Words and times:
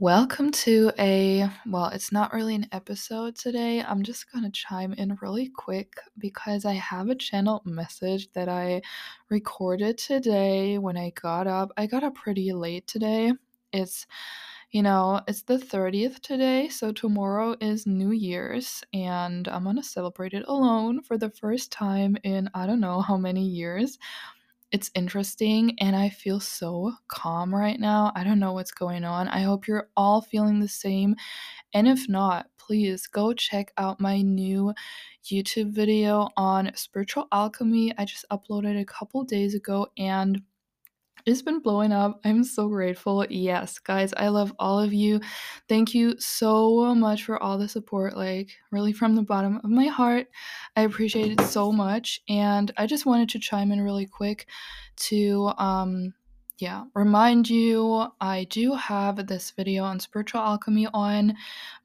Welcome 0.00 0.50
to 0.52 0.90
a, 0.98 1.46
well, 1.66 1.88
it's 1.88 2.10
not 2.10 2.32
really 2.32 2.54
an 2.54 2.68
episode 2.72 3.36
today. 3.36 3.82
I'm 3.82 4.02
just 4.02 4.32
going 4.32 4.44
to 4.44 4.50
chime 4.50 4.94
in 4.94 5.18
really 5.20 5.50
quick 5.54 5.92
because 6.16 6.64
I 6.64 6.72
have 6.72 7.10
a 7.10 7.14
channel 7.14 7.60
message 7.66 8.32
that 8.32 8.48
I 8.48 8.80
recorded 9.28 9.98
today 9.98 10.78
when 10.78 10.96
I 10.96 11.10
got 11.10 11.46
up. 11.46 11.70
I 11.76 11.86
got 11.86 12.02
up 12.02 12.14
pretty 12.14 12.50
late 12.54 12.86
today. 12.86 13.34
It's, 13.74 14.06
you 14.70 14.82
know, 14.82 15.20
it's 15.28 15.42
the 15.42 15.58
30th 15.58 16.20
today, 16.20 16.70
so 16.70 16.92
tomorrow 16.92 17.54
is 17.60 17.86
New 17.86 18.12
Year's, 18.12 18.82
and 18.94 19.46
I'm 19.48 19.64
going 19.64 19.76
to 19.76 19.82
celebrate 19.82 20.32
it 20.32 20.46
alone 20.48 21.02
for 21.02 21.18
the 21.18 21.28
first 21.28 21.72
time 21.72 22.16
in 22.24 22.48
I 22.54 22.66
don't 22.66 22.80
know 22.80 23.02
how 23.02 23.18
many 23.18 23.44
years 23.44 23.98
it's 24.72 24.90
interesting 24.94 25.76
and 25.80 25.96
I 25.96 26.10
feel 26.10 26.38
so 26.38 26.92
calm 27.08 27.54
right 27.54 27.78
now. 27.78 28.12
I 28.14 28.22
don't 28.22 28.38
know 28.38 28.52
what's 28.52 28.70
going 28.70 29.04
on. 29.04 29.28
I 29.28 29.40
hope 29.40 29.66
you're 29.66 29.88
all 29.96 30.20
feeling 30.20 30.60
the 30.60 30.68
same. 30.68 31.16
And 31.74 31.88
if 31.88 32.08
not, 32.08 32.46
please 32.58 33.06
go 33.06 33.32
check 33.32 33.72
out 33.76 34.00
my 34.00 34.22
new 34.22 34.72
YouTube 35.24 35.72
video 35.72 36.28
on 36.36 36.70
spiritual 36.74 37.26
alchemy. 37.32 37.92
I 37.98 38.04
just 38.04 38.24
uploaded 38.30 38.80
a 38.80 38.84
couple 38.84 39.24
days 39.24 39.54
ago 39.54 39.88
and 39.98 40.40
it's 41.26 41.42
been 41.42 41.60
blowing 41.60 41.92
up. 41.92 42.20
I'm 42.24 42.44
so 42.44 42.68
grateful. 42.68 43.26
Yes, 43.28 43.78
guys, 43.78 44.12
I 44.16 44.28
love 44.28 44.52
all 44.58 44.78
of 44.80 44.92
you. 44.92 45.20
Thank 45.68 45.94
you 45.94 46.18
so 46.18 46.94
much 46.94 47.24
for 47.24 47.42
all 47.42 47.58
the 47.58 47.68
support, 47.68 48.16
like, 48.16 48.50
really 48.70 48.92
from 48.92 49.14
the 49.16 49.22
bottom 49.22 49.56
of 49.56 49.70
my 49.70 49.86
heart. 49.86 50.28
I 50.76 50.82
appreciate 50.82 51.32
it 51.32 51.44
so 51.46 51.72
much. 51.72 52.20
And 52.28 52.72
I 52.76 52.86
just 52.86 53.06
wanted 53.06 53.28
to 53.30 53.38
chime 53.38 53.72
in 53.72 53.80
really 53.80 54.06
quick 54.06 54.48
to 54.96 55.52
um 55.58 56.12
yeah, 56.60 56.84
remind 56.94 57.48
you 57.48 58.06
I 58.20 58.44
do 58.50 58.74
have 58.74 59.26
this 59.26 59.50
video 59.50 59.82
on 59.82 59.98
spiritual 59.98 60.42
alchemy 60.42 60.86
on 60.92 61.34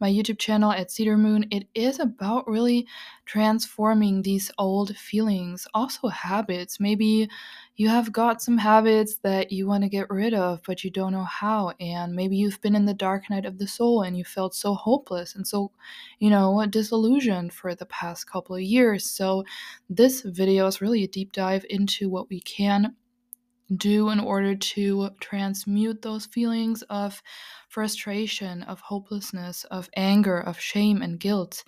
my 0.02 0.10
YouTube 0.10 0.38
channel 0.38 0.72
at 0.72 0.92
Cedar 0.92 1.16
Moon. 1.16 1.46
It 1.50 1.68
is 1.74 2.00
about 2.00 2.46
really 2.46 2.86
transforming 3.26 4.22
these 4.22 4.52
old 4.58 4.98
feelings, 4.98 5.66
also 5.74 6.10
habits. 6.10 6.78
Maybe 6.82 7.30
you 7.78 7.88
have 7.88 8.12
got 8.12 8.42
some 8.42 8.58
habits 8.58 9.16
that 9.24 9.50
you 9.50 9.66
want 9.66 9.84
to 9.84 9.90
get 9.90 10.10
rid 10.10 10.34
of, 10.34 10.60
but 10.68 10.84
you 10.84 10.92
don't 10.92 11.14
know 11.14 11.24
how. 11.24 11.72
And 11.80 12.14
maybe 12.14 12.36
you've 12.36 12.60
been 12.60 12.76
in 12.76 12.86
the 12.86 12.94
dark 12.94 13.30
night 13.30 13.46
of 13.46 13.58
the 13.58 13.68
soul 13.68 14.02
and 14.02 14.18
you 14.18 14.26
felt 14.26 14.54
so 14.54 14.74
hopeless 14.74 15.36
and 15.36 15.48
so, 15.48 15.72
you 16.20 16.30
know, 16.30 16.66
disillusioned 16.70 17.54
for 17.54 17.76
the 17.76 17.86
past 17.86 18.30
couple 18.30 18.56
of 18.58 18.62
years. 18.62 19.10
So, 19.10 19.46
this 19.90 20.22
video 20.22 20.68
is 20.68 20.82
really 20.82 21.06
a 21.06 21.08
deep 21.08 21.32
dive 21.32 21.66
into 21.70 22.10
what 22.10 22.30
we 22.30 22.42
can 22.42 22.94
do 23.76 24.10
in 24.10 24.20
order 24.20 24.56
to 24.56 25.10
transmute 25.20 26.02
those 26.02 26.26
feelings 26.26 26.82
of 26.84 27.22
frustration, 27.70 28.64
of 28.64 28.80
hopelessness, 28.82 29.64
of 29.66 29.90
anger, 29.96 30.40
of 30.40 30.60
shame, 30.60 31.02
and 31.02 31.20
guilt 31.20 31.64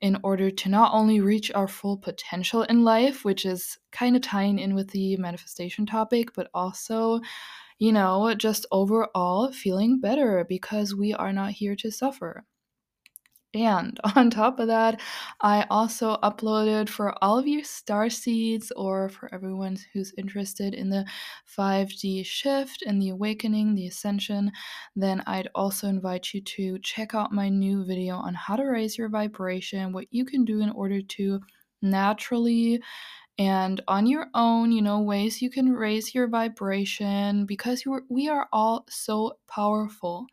in 0.00 0.18
order 0.22 0.50
to 0.50 0.68
not 0.68 0.92
only 0.94 1.20
reach 1.20 1.50
our 1.52 1.68
full 1.68 1.96
potential 1.96 2.62
in 2.64 2.84
life, 2.84 3.24
which 3.24 3.46
is 3.46 3.78
kind 3.92 4.16
of 4.16 4.22
tying 4.22 4.58
in 4.58 4.74
with 4.74 4.90
the 4.90 5.16
manifestation 5.16 5.86
topic, 5.86 6.34
but 6.34 6.50
also, 6.54 7.20
you 7.78 7.92
know, 7.92 8.34
just 8.34 8.66
overall 8.72 9.52
feeling 9.52 10.00
better 10.00 10.44
because 10.48 10.94
we 10.94 11.14
are 11.14 11.32
not 11.32 11.52
here 11.52 11.76
to 11.76 11.90
suffer. 11.92 12.44
And 13.54 13.98
on 14.16 14.30
top 14.30 14.58
of 14.58 14.66
that, 14.68 15.00
I 15.40 15.66
also 15.70 16.16
uploaded 16.22 16.88
for 16.88 17.14
all 17.24 17.38
of 17.38 17.46
you 17.46 17.64
star 17.64 18.10
seeds 18.10 18.70
or 18.76 19.08
for 19.08 19.32
everyone 19.34 19.76
who's 19.92 20.12
interested 20.18 20.74
in 20.74 20.90
the 20.90 21.06
5D 21.46 22.22
shift 22.22 22.82
and 22.86 23.00
the 23.00 23.08
awakening, 23.08 23.74
the 23.74 23.86
ascension, 23.86 24.52
then 24.94 25.22
I'd 25.26 25.48
also 25.54 25.88
invite 25.88 26.34
you 26.34 26.42
to 26.42 26.78
check 26.80 27.14
out 27.14 27.32
my 27.32 27.48
new 27.48 27.84
video 27.84 28.16
on 28.16 28.34
how 28.34 28.56
to 28.56 28.64
raise 28.64 28.98
your 28.98 29.08
vibration, 29.08 29.92
what 29.92 30.06
you 30.10 30.24
can 30.26 30.44
do 30.44 30.60
in 30.60 30.70
order 30.70 31.00
to 31.00 31.40
naturally 31.80 32.82
and 33.38 33.80
on 33.88 34.06
your 34.06 34.28
own, 34.34 34.72
you 34.72 34.82
know, 34.82 35.00
ways 35.00 35.42
you 35.42 35.50
can 35.50 35.72
raise 35.72 36.14
your 36.14 36.28
vibration 36.28 37.46
because 37.46 37.84
we 38.10 38.28
are 38.28 38.48
all 38.52 38.84
so 38.90 39.38
powerful. 39.48 40.26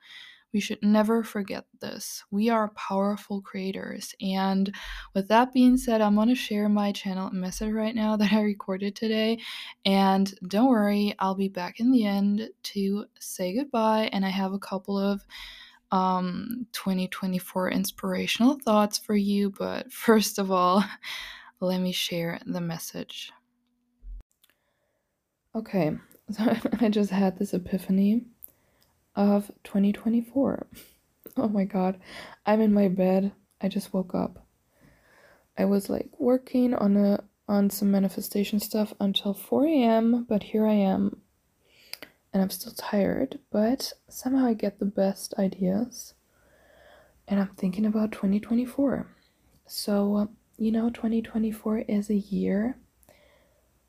We 0.56 0.62
should 0.62 0.82
never 0.82 1.22
forget 1.22 1.66
this. 1.82 2.24
We 2.32 2.50
are 2.50 2.72
powerful 2.76 3.42
creators. 3.42 4.16
And 4.22 4.74
with 5.14 5.28
that 5.28 5.52
being 5.52 5.76
said, 5.76 6.00
I'm 6.00 6.16
going 6.16 6.30
to 6.30 6.36
share 6.36 6.70
my 6.70 6.94
channel 6.94 7.30
message 7.32 7.74
right 7.74 7.94
now 7.94 8.16
that 8.16 8.32
I 8.32 8.40
recorded 8.40 8.96
today. 8.96 9.40
And 9.84 10.34
don't 10.48 10.70
worry, 10.70 11.14
I'll 11.20 11.36
be 11.36 11.50
back 11.50 11.82
in 11.82 11.92
the 11.92 12.06
end 12.06 12.52
to 12.72 13.04
say 13.20 13.54
goodbye. 13.54 14.10
And 14.14 14.26
I 14.26 14.30
have 14.30 14.54
a 14.54 14.58
couple 14.58 14.98
of 14.98 15.26
um 15.92 16.68
2024 16.72 17.72
inspirational 17.72 18.58
thoughts 18.58 18.98
for 18.98 19.14
you. 19.14 19.50
But 19.50 19.92
first 20.06 20.40
of 20.40 20.52
all, 20.52 20.86
let 21.60 21.82
me 21.82 21.92
share 21.92 22.40
the 22.46 22.62
message. 22.62 23.34
Okay, 25.54 25.98
so 26.32 26.56
I 26.80 26.88
just 26.88 27.12
had 27.12 27.38
this 27.38 27.54
epiphany 27.54 28.28
of 29.16 29.52
2024. 29.64 30.68
Oh 31.38 31.50
my 31.50 31.66
god. 31.66 32.00
I'm 32.46 32.62
in 32.62 32.74
my 32.74 32.88
bed. 32.88 33.32
I 33.62 33.68
just 33.68 33.94
woke 33.94 34.16
up. 34.16 34.46
I 35.58 35.66
was 35.66 35.90
like 35.90 36.10
working 36.20 36.74
on 36.74 36.98
a 36.98 37.24
on 37.48 37.70
some 37.70 37.92
manifestation 37.92 38.60
stuff 38.60 38.94
until 39.00 39.34
4 39.34 39.68
a.m., 39.68 40.26
but 40.28 40.44
here 40.44 40.66
I 40.66 40.74
am. 40.74 41.22
And 42.34 42.42
I'm 42.42 42.50
still 42.50 42.74
tired, 42.74 43.40
but 43.52 43.94
somehow 44.10 44.46
I 44.48 44.54
get 44.54 44.80
the 44.80 44.86
best 44.86 45.34
ideas. 45.38 46.16
And 47.28 47.40
I'm 47.40 47.52
thinking 47.56 47.86
about 47.86 48.12
2024. 48.12 49.08
So, 49.68 50.30
you 50.58 50.72
know, 50.72 50.90
2024 50.90 51.80
is 51.88 52.10
a 52.10 52.16
year 52.16 52.78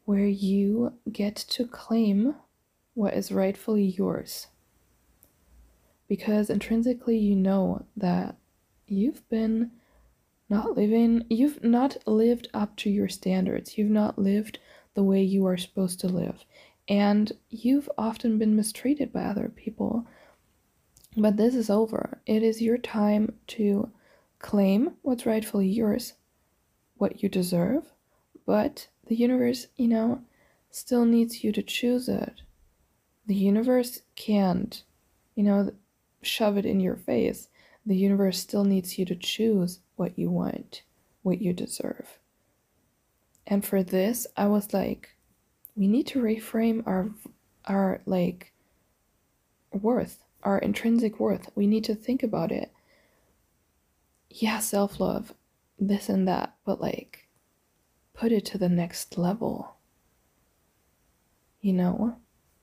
where 0.05 0.27
you 0.27 0.93
get 1.11 1.35
to 1.35 1.67
claim 1.67 2.35
what 2.95 3.15
is 3.15 3.33
rightfully 3.33 3.85
yours 3.85 4.49
because 6.09 6.51
intrinsically 6.51 7.19
you 7.19 7.35
know 7.35 7.85
that 7.97 8.37
you've 8.87 9.29
been 9.29 9.71
not 10.49 10.77
living, 10.77 11.25
you've 11.29 11.63
not 11.65 11.97
lived 12.07 12.49
up 12.55 12.77
to 12.77 12.91
your 12.91 13.09
standards, 13.09 13.77
you've 13.77 13.91
not 13.91 14.19
lived 14.19 14.59
the 14.95 15.03
way 15.03 15.23
you 15.23 15.45
are 15.47 15.57
supposed 15.57 16.01
to 16.01 16.09
live, 16.09 16.45
and 16.89 17.33
you've 17.51 17.91
often 17.99 18.39
been 18.39 18.55
mistreated 18.55 19.13
by 19.13 19.23
other 19.23 19.49
people. 19.49 20.07
But 21.17 21.37
this 21.37 21.55
is 21.55 21.71
over. 21.71 22.21
It 22.27 22.43
is 22.43 22.63
your 22.63 22.79
time 22.79 23.35
to 23.49 23.91
claim 24.39 24.93
what's 25.03 25.27
rightfully 25.27 25.69
yours, 25.69 26.13
what 26.97 27.23
you 27.23 27.29
deserve, 27.29 27.93
but 28.47 28.89
the 29.07 29.17
universe, 29.17 29.67
you 29.77 29.89
know, 29.89 30.23
still 30.71 31.05
needs 31.05 31.43
you 31.43 31.53
to 31.53 31.63
choose 31.63 32.09
it. 32.09 32.43
The 33.27 33.35
universe 33.35 34.03
can't, 34.15 34.83
you 35.35 35.43
know, 35.43 35.73
shove 36.23 36.57
it 36.57 36.67
in 36.67 36.81
your 36.81 36.97
face, 36.97 37.49
the 37.85 37.97
universe 37.97 38.39
still 38.39 38.65
needs 38.65 38.99
you 38.99 39.05
to 39.07 39.15
choose 39.15 39.81
what 39.97 40.19
you 40.19 40.31
want, 40.31 40.83
what 41.23 41.41
you 41.41 41.53
deserve. 41.53 42.19
And 43.47 43.65
for 43.65 43.83
this, 43.83 44.27
I 44.37 44.47
was 44.47 44.75
like, 44.75 45.11
we 45.77 45.87
need 45.87 46.07
to 46.09 46.21
reframe 46.21 46.87
our 46.87 47.11
our 47.67 48.01
like 48.07 48.53
worth, 49.73 50.25
our 50.43 50.59
intrinsic 50.59 51.21
worth. 51.21 51.51
We 51.55 51.67
need 51.67 51.85
to 51.85 51.95
think 51.95 52.23
about 52.23 52.51
it. 52.51 52.73
Yeah, 54.31 54.59
self-love, 54.59 55.33
this 55.79 56.09
and 56.09 56.27
that, 56.27 56.55
but 56.65 56.81
like 56.81 57.29
put 58.15 58.33
it 58.33 58.45
to 58.47 58.59
the 58.59 58.69
next 58.69 59.19
level. 59.19 59.77
You 61.61 61.73
know? 61.73 62.17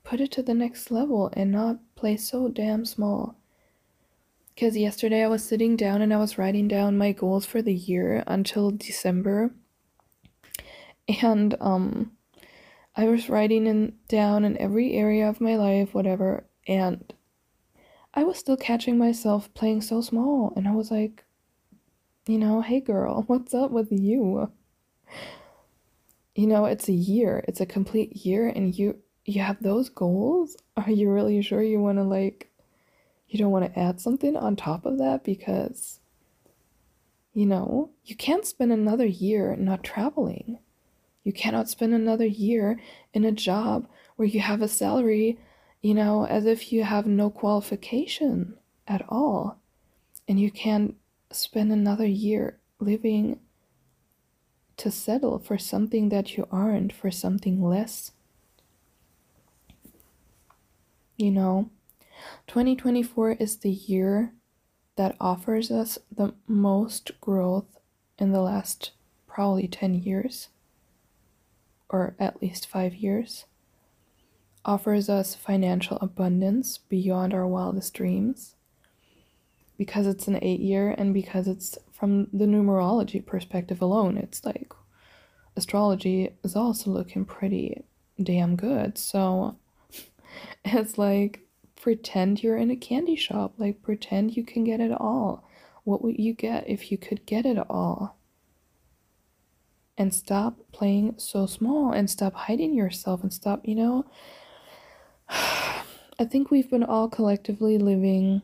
Put 0.04 0.20
it 0.20 0.32
to 0.34 0.44
the 0.44 0.54
next 0.54 0.92
level 0.92 1.32
and 1.34 1.52
not 1.52 1.80
play 1.96 2.18
so 2.18 2.50
damn 2.50 2.86
small. 2.86 3.38
Because 4.54 4.78
yesterday 4.78 5.24
I 5.24 5.28
was 5.28 5.44
sitting 5.44 5.76
down 5.76 6.02
and 6.02 6.14
I 6.14 6.18
was 6.18 6.38
writing 6.38 6.68
down 6.68 6.98
my 6.98 7.12
goals 7.12 7.46
for 7.46 7.62
the 7.62 7.74
year 7.74 8.24
until 8.28 8.72
December. 8.72 9.52
And 11.22 11.56
um 11.60 12.12
I 12.96 13.06
was 13.06 13.30
writing 13.30 13.66
in 13.66 13.94
down 14.08 14.46
in 14.46 14.58
every 14.60 14.94
area 14.94 15.28
of 15.28 15.42
my 15.42 15.56
life, 15.56 15.94
whatever, 15.94 16.46
and 16.68 17.14
I 18.14 18.24
was 18.24 18.38
still 18.38 18.58
catching 18.58 18.98
myself 18.98 19.52
playing 19.56 19.82
so 19.82 20.02
small 20.02 20.54
and 20.56 20.68
I 20.68 20.72
was 20.72 20.92
like, 20.92 21.24
you 22.28 22.38
know, 22.38 22.62
hey 22.62 22.80
girl, 22.80 23.24
what's 23.28 23.54
up 23.54 23.72
with 23.72 23.92
you? 23.92 24.52
You 26.36 26.48
know, 26.48 26.66
it's 26.66 26.88
a 26.88 26.94
year. 26.94 27.44
It's 27.48 27.62
a 27.62 27.66
complete 27.66 28.26
year 28.26 28.48
and 28.48 28.76
you 28.78 28.98
you 29.26 29.42
have 29.42 29.62
those 29.62 29.90
goals? 29.90 30.58
Are 30.76 30.92
you 30.92 31.10
really 31.10 31.42
sure 31.42 31.64
you 31.64 31.80
want 31.80 31.98
to 31.98 32.04
like 32.04 32.50
you 33.34 33.40
don't 33.40 33.52
want 33.52 33.74
to 33.74 33.80
add 33.80 34.00
something 34.00 34.38
on 34.38 34.56
top 34.56 34.86
of 34.86 35.00
that 35.00 35.24
because, 35.24 36.00
you 37.34 37.46
know, 37.46 37.90
you 38.06 38.16
can't 38.16 38.46
spend 38.46 38.72
another 38.72 39.06
year 39.06 39.56
not 39.56 39.84
traveling. 39.84 40.60
You 41.24 41.34
cannot 41.34 41.70
spend 41.70 41.94
another 41.94 42.26
year 42.28 42.80
in 43.14 43.26
a 43.26 43.32
job 43.32 43.88
where 44.18 44.28
you 44.28 44.42
have 44.42 44.62
a 44.62 44.68
salary, 44.68 45.40
you 45.82 45.94
know, 45.94 46.26
as 46.26 46.46
if 46.46 46.72
you 46.72 46.84
have 46.84 47.08
no 47.08 47.30
qualification. 47.30 48.56
at 48.88 49.06
all. 49.08 49.58
And 50.28 50.40
you 50.40 50.52
can't 50.52 50.96
spend 51.32 51.72
another 51.72 52.06
year 52.06 52.60
living 52.80 53.40
to 54.78 54.92
settle 54.92 55.40
for 55.40 55.58
something 55.58 56.10
that 56.10 56.36
you 56.36 56.48
aren't, 56.52 56.92
for 56.94 57.10
something 57.12 57.64
less. 57.64 58.12
You 61.18 61.32
know, 61.32 61.70
2024 62.48 63.34
is 63.34 63.58
the 63.58 63.72
year 63.72 64.34
that 64.96 65.16
offers 65.20 65.72
us 65.72 65.98
the 66.12 66.34
most 66.48 67.12
growth 67.20 67.80
in 68.18 68.32
the 68.32 68.42
last 68.42 68.92
probably 69.28 69.68
10 69.68 69.96
years, 69.96 70.50
or 71.90 72.16
at 72.20 72.42
least 72.42 72.68
five 72.68 72.96
years, 72.96 73.46
offers 74.66 75.10
us 75.10 75.36
financial 75.36 75.98
abundance 76.02 76.78
beyond 76.78 77.34
our 77.34 77.48
wildest 77.48 77.94
dreams 77.94 78.56
because 79.78 80.08
it's 80.08 80.28
an 80.28 80.40
eight 80.42 80.60
year 80.60 80.94
and 80.98 81.14
because 81.14 81.48
it's 81.48 81.78
from 81.92 82.28
the 82.32 82.46
numerology 82.46 83.26
perspective 83.26 83.82
alone, 83.82 84.18
it's 84.18 84.46
like 84.46 84.72
astrology 85.56 86.30
is 86.44 86.56
also 86.56 86.90
looking 86.90 87.26
pretty 87.26 87.84
damn 88.22 88.56
good. 88.56 88.98
So 88.98 89.58
it's 90.66 90.98
like 90.98 91.42
pretend 91.84 92.42
you're 92.42 92.56
in 92.56 92.72
a 92.72 92.78
candy 92.78 93.18
shop, 93.18 93.56
like 93.58 93.82
pretend 93.82 94.38
you 94.38 94.44
can 94.46 94.64
get 94.64 94.80
it 94.80 94.94
all. 94.94 95.44
What 95.84 96.02
would 96.02 96.18
you 96.18 96.34
get 96.34 96.70
if 96.70 96.94
you 96.94 96.98
could 96.98 97.26
get 97.26 97.46
it 97.46 97.58
all? 97.70 98.16
And 99.98 100.14
stop 100.14 100.56
playing 100.72 101.16
so 101.18 101.46
small 101.46 101.92
and 101.92 102.10
stop 102.10 102.34
hiding 102.36 102.74
yourself 102.74 103.22
and 103.22 103.34
stop, 103.34 103.68
you 103.68 103.76
know. 103.76 104.06
I 105.30 106.24
think 106.26 106.50
we've 106.50 106.70
been 106.70 106.86
all 106.86 107.10
collectively 107.10 107.78
living 107.78 108.44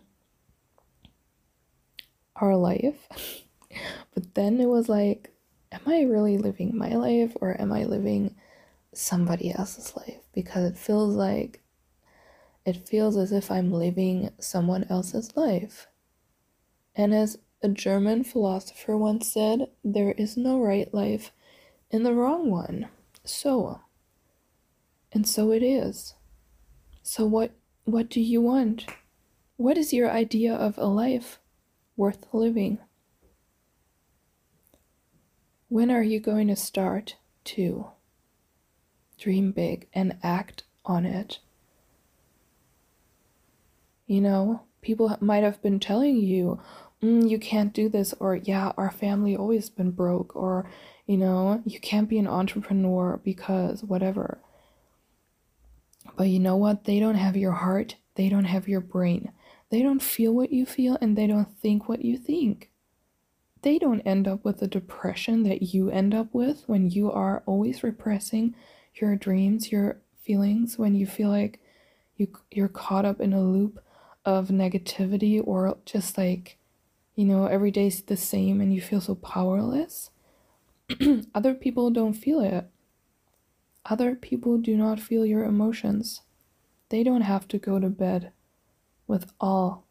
our 2.35 2.57
life. 2.57 3.07
but 4.13 4.35
then 4.35 4.59
it 4.59 4.67
was 4.67 4.89
like, 4.89 5.31
am 5.71 5.83
I 5.87 6.01
really 6.01 6.37
living 6.37 6.77
my 6.77 6.89
life 6.89 7.37
or 7.39 7.55
am 7.57 7.71
I 7.71 7.85
living 7.85 8.35
somebody 8.93 9.53
else's 9.53 9.95
life? 9.95 10.23
Because 10.33 10.69
it 10.69 10.77
feels 10.77 11.15
like 11.15 11.61
it 12.69 12.87
feels 12.87 13.17
as 13.17 13.31
if 13.31 13.49
I'm 13.49 13.71
living 13.71 14.29
someone 14.39 14.85
else's 14.89 15.35
life. 15.35 15.87
And 16.95 17.13
as 17.13 17.39
a 17.63 17.69
German 17.69 18.23
philosopher 18.23 18.95
once 18.95 19.31
said, 19.31 19.69
there 19.83 20.11
is 20.11 20.37
no 20.37 20.59
right 20.59 20.93
life 20.93 21.31
in 21.89 22.03
the 22.03 22.13
wrong 22.13 22.51
one. 22.51 22.89
So, 23.25 23.81
and 25.11 25.27
so 25.27 25.51
it 25.51 25.63
is. 25.63 26.13
So 27.01 27.25
what 27.25 27.51
what 27.85 28.09
do 28.09 28.21
you 28.21 28.39
want? 28.39 28.85
What 29.57 29.77
is 29.77 29.91
your 29.93 30.11
idea 30.11 30.53
of 30.53 30.77
a 30.77 30.85
life 30.85 31.39
worth 31.97 32.27
living? 32.31 32.77
When 35.69 35.89
are 35.89 36.03
you 36.03 36.19
going 36.19 36.47
to 36.49 36.55
start 36.55 37.15
to 37.45 37.87
dream 39.17 39.51
big 39.51 39.87
and 39.91 40.17
act 40.21 40.63
on 40.85 41.05
it? 41.05 41.39
You 44.09 44.21
know, 44.21 44.63
people 44.81 45.15
might 45.21 45.43
have 45.43 45.61
been 45.61 45.79
telling 45.79 46.17
you, 46.17 46.59
mm, 46.99 47.29
you 47.29 47.37
can't 47.37 47.71
do 47.71 47.87
this, 47.87 48.11
or 48.19 48.35
yeah, 48.35 48.71
our 48.75 48.89
family 48.89 49.37
always 49.37 49.69
been 49.69 49.91
broke, 49.91 50.35
or 50.35 50.67
you 51.05 51.15
know, 51.15 51.61
you 51.63 51.79
can't 51.79 52.09
be 52.09 52.17
an 52.17 52.25
entrepreneur 52.25 53.21
because 53.23 53.83
whatever. 53.83 54.39
But 56.17 56.29
you 56.29 56.39
know 56.39 56.55
what? 56.55 56.85
They 56.85 56.99
don't 56.99 57.21
have 57.21 57.37
your 57.37 57.51
heart, 57.51 57.97
they 58.15 58.29
don't 58.29 58.45
have 58.45 58.67
your 58.67 58.81
brain. 58.81 59.31
They 59.69 59.83
don't 59.83 60.01
feel 60.01 60.33
what 60.33 60.51
you 60.51 60.65
feel, 60.65 60.97
and 60.99 61.15
they 61.15 61.27
don't 61.27 61.55
think 61.59 61.87
what 61.87 62.03
you 62.03 62.17
think. 62.17 62.71
They 63.61 63.77
don't 63.77 64.01
end 64.01 64.27
up 64.27 64.43
with 64.43 64.57
the 64.57 64.67
depression 64.67 65.43
that 65.43 65.71
you 65.71 65.91
end 65.91 66.15
up 66.15 66.33
with 66.33 66.63
when 66.65 66.89
you 66.89 67.11
are 67.11 67.43
always 67.45 67.83
repressing 67.83 68.55
your 68.95 69.15
dreams, 69.15 69.71
your 69.71 70.01
feelings, 70.23 70.79
when 70.79 70.95
you 70.95 71.05
feel 71.05 71.29
like 71.29 71.59
you, 72.17 72.27
you're 72.49 72.67
caught 72.67 73.05
up 73.05 73.21
in 73.21 73.33
a 73.33 73.41
loop 73.43 73.79
of 74.29 74.49
negativity 74.49 75.41
or 75.45 75.77
just 75.85 76.17
like, 76.17 76.59
you 77.15 77.25
know, 77.25 77.47
every 77.47 77.71
day's 77.71 78.01
the 78.03 78.17
same 78.17 78.61
and 78.61 78.73
you 78.73 78.81
feel 78.81 79.01
so 79.01 79.15
powerless, 79.15 80.11
other 81.35 81.55
people 81.55 81.91
don't 81.91 82.13
feel 82.13 82.41
it. 82.41 82.69
Other 83.85 84.15
people 84.15 84.57
do 84.59 84.77
not 84.77 84.99
feel 84.99 85.25
your 85.25 85.43
emotions. 85.45 86.21
They 86.89 87.03
don't 87.03 87.21
have 87.21 87.47
to 87.49 87.59
go 87.59 87.79
to 87.79 87.89
bed 87.89 88.31
with 89.07 89.31
all, 89.41 89.85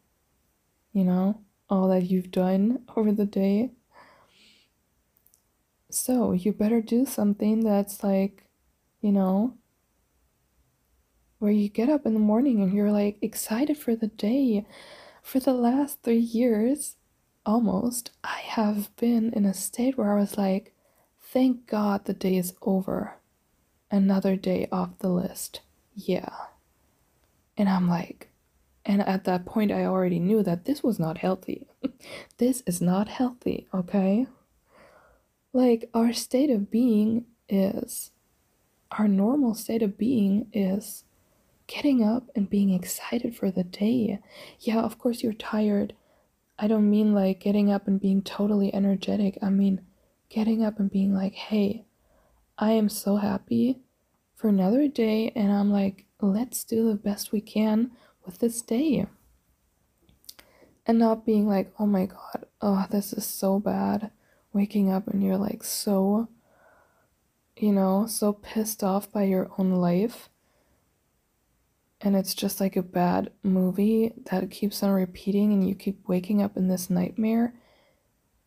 you 0.93 1.05
know, 1.05 1.41
all 1.69 1.89
that 1.89 2.11
you've 2.11 2.31
done 2.31 2.83
over 2.97 3.11
the 3.11 3.25
day. 3.27 3.71
So 5.91 6.33
you 6.33 6.53
better 6.53 6.81
do 6.81 7.05
something 7.05 7.63
that's 7.63 8.03
like, 8.03 8.45
you 9.01 9.11
know, 9.13 9.55
where 11.39 11.51
you 11.51 11.69
get 11.69 11.89
up 11.89 12.05
in 12.05 12.13
the 12.13 12.19
morning 12.19 12.61
and 12.61 12.73
you're 12.73 12.91
like 12.91 13.17
excited 13.21 13.77
for 13.77 13.95
the 13.95 14.07
day. 14.07 14.65
For 15.21 15.39
the 15.39 15.53
last 15.53 16.03
three 16.03 16.17
years, 16.17 16.97
almost, 17.45 18.11
I 18.23 18.39
have 18.39 18.95
been 18.97 19.33
in 19.33 19.45
a 19.45 19.53
state 19.53 19.97
where 19.97 20.15
I 20.15 20.19
was 20.19 20.37
like, 20.37 20.73
thank 21.21 21.65
God 21.65 22.05
the 22.05 22.13
day 22.13 22.35
is 22.35 22.53
over. 22.61 23.15
Another 23.89 24.35
day 24.35 24.67
off 24.71 24.99
the 24.99 25.09
list. 25.09 25.61
Yeah. 25.95 26.29
And 27.57 27.67
I'm 27.67 27.89
like, 27.89 28.29
and 28.85 29.01
at 29.01 29.25
that 29.25 29.45
point, 29.45 29.71
I 29.71 29.85
already 29.85 30.19
knew 30.19 30.43
that 30.43 30.65
this 30.65 30.83
was 30.83 30.99
not 30.99 31.19
healthy. 31.19 31.67
this 32.37 32.63
is 32.65 32.81
not 32.81 33.07
healthy, 33.07 33.67
okay? 33.73 34.27
Like, 35.53 35.89
our 35.93 36.13
state 36.13 36.49
of 36.49 36.71
being 36.71 37.25
is, 37.47 38.11
our 38.91 39.07
normal 39.07 39.53
state 39.53 39.81
of 39.81 39.97
being 39.97 40.47
is 40.53 41.03
getting 41.69 42.03
up 42.03 42.23
and 42.35 42.49
being 42.49 42.71
excited 42.71 43.35
for 43.35 43.51
the 43.51 43.63
day. 43.63 44.19
Yeah, 44.59 44.79
of 44.81 44.97
course 44.97 45.21
you're 45.21 45.33
tired. 45.33 45.93
I 46.57 46.67
don't 46.67 46.89
mean 46.89 47.13
like 47.13 47.39
getting 47.39 47.71
up 47.71 47.87
and 47.87 48.01
being 48.01 48.23
totally 48.23 48.73
energetic. 48.73 49.37
I 49.41 49.49
mean 49.49 49.81
getting 50.29 50.65
up 50.65 50.79
and 50.79 50.91
being 50.91 51.13
like, 51.13 51.33
hey, 51.33 51.85
I 52.57 52.71
am 52.71 52.89
so 52.89 53.17
happy 53.17 53.79
for 54.35 54.49
another 54.49 54.87
day, 54.87 55.31
and 55.35 55.51
I'm 55.51 55.71
like, 55.71 56.05
let's 56.21 56.63
do 56.63 56.87
the 56.87 56.95
best 56.95 57.31
we 57.31 57.39
can 57.39 57.91
with 58.25 58.39
this 58.39 58.61
day. 58.61 59.05
And 60.85 60.97
not 60.97 61.25
being 61.25 61.47
like, 61.47 61.71
oh 61.77 61.85
my 61.85 62.07
god, 62.07 62.45
oh, 62.61 62.87
this 62.89 63.13
is 63.13 63.25
so 63.25 63.59
bad. 63.59 64.11
Waking 64.51 64.91
up 64.91 65.07
and 65.07 65.23
you're 65.23 65.37
like 65.37 65.63
so, 65.63 66.29
you 67.55 67.71
know, 67.71 68.07
so 68.07 68.33
pissed 68.33 68.83
off 68.83 69.11
by 69.11 69.23
your 69.23 69.51
own 69.59 69.73
life 69.73 70.29
and 72.01 72.15
it's 72.15 72.33
just 72.33 72.59
like 72.61 72.75
a 72.75 72.83
bad 72.83 73.31
movie 73.43 74.13
that 74.31 74.51
keeps 74.51 74.81
on 74.83 74.91
repeating 74.91 75.51
and 75.51 75.67
you 75.67 75.75
keep 75.75 76.07
waking 76.07 76.41
up 76.41 76.55
in 76.55 76.67
this 76.67 76.89
nightmare 76.89 77.53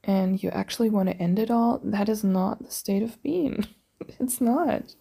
and 0.04 0.42
you 0.42 0.50
actually 0.50 0.90
want 0.90 1.08
to 1.08 1.16
end 1.16 1.38
it 1.38 1.50
all, 1.50 1.80
that 1.84 2.08
is 2.08 2.24
not 2.24 2.62
the 2.62 2.70
state 2.70 3.02
of 3.02 3.22
being. 3.22 3.66
it's 4.18 4.40
not. 4.40 4.94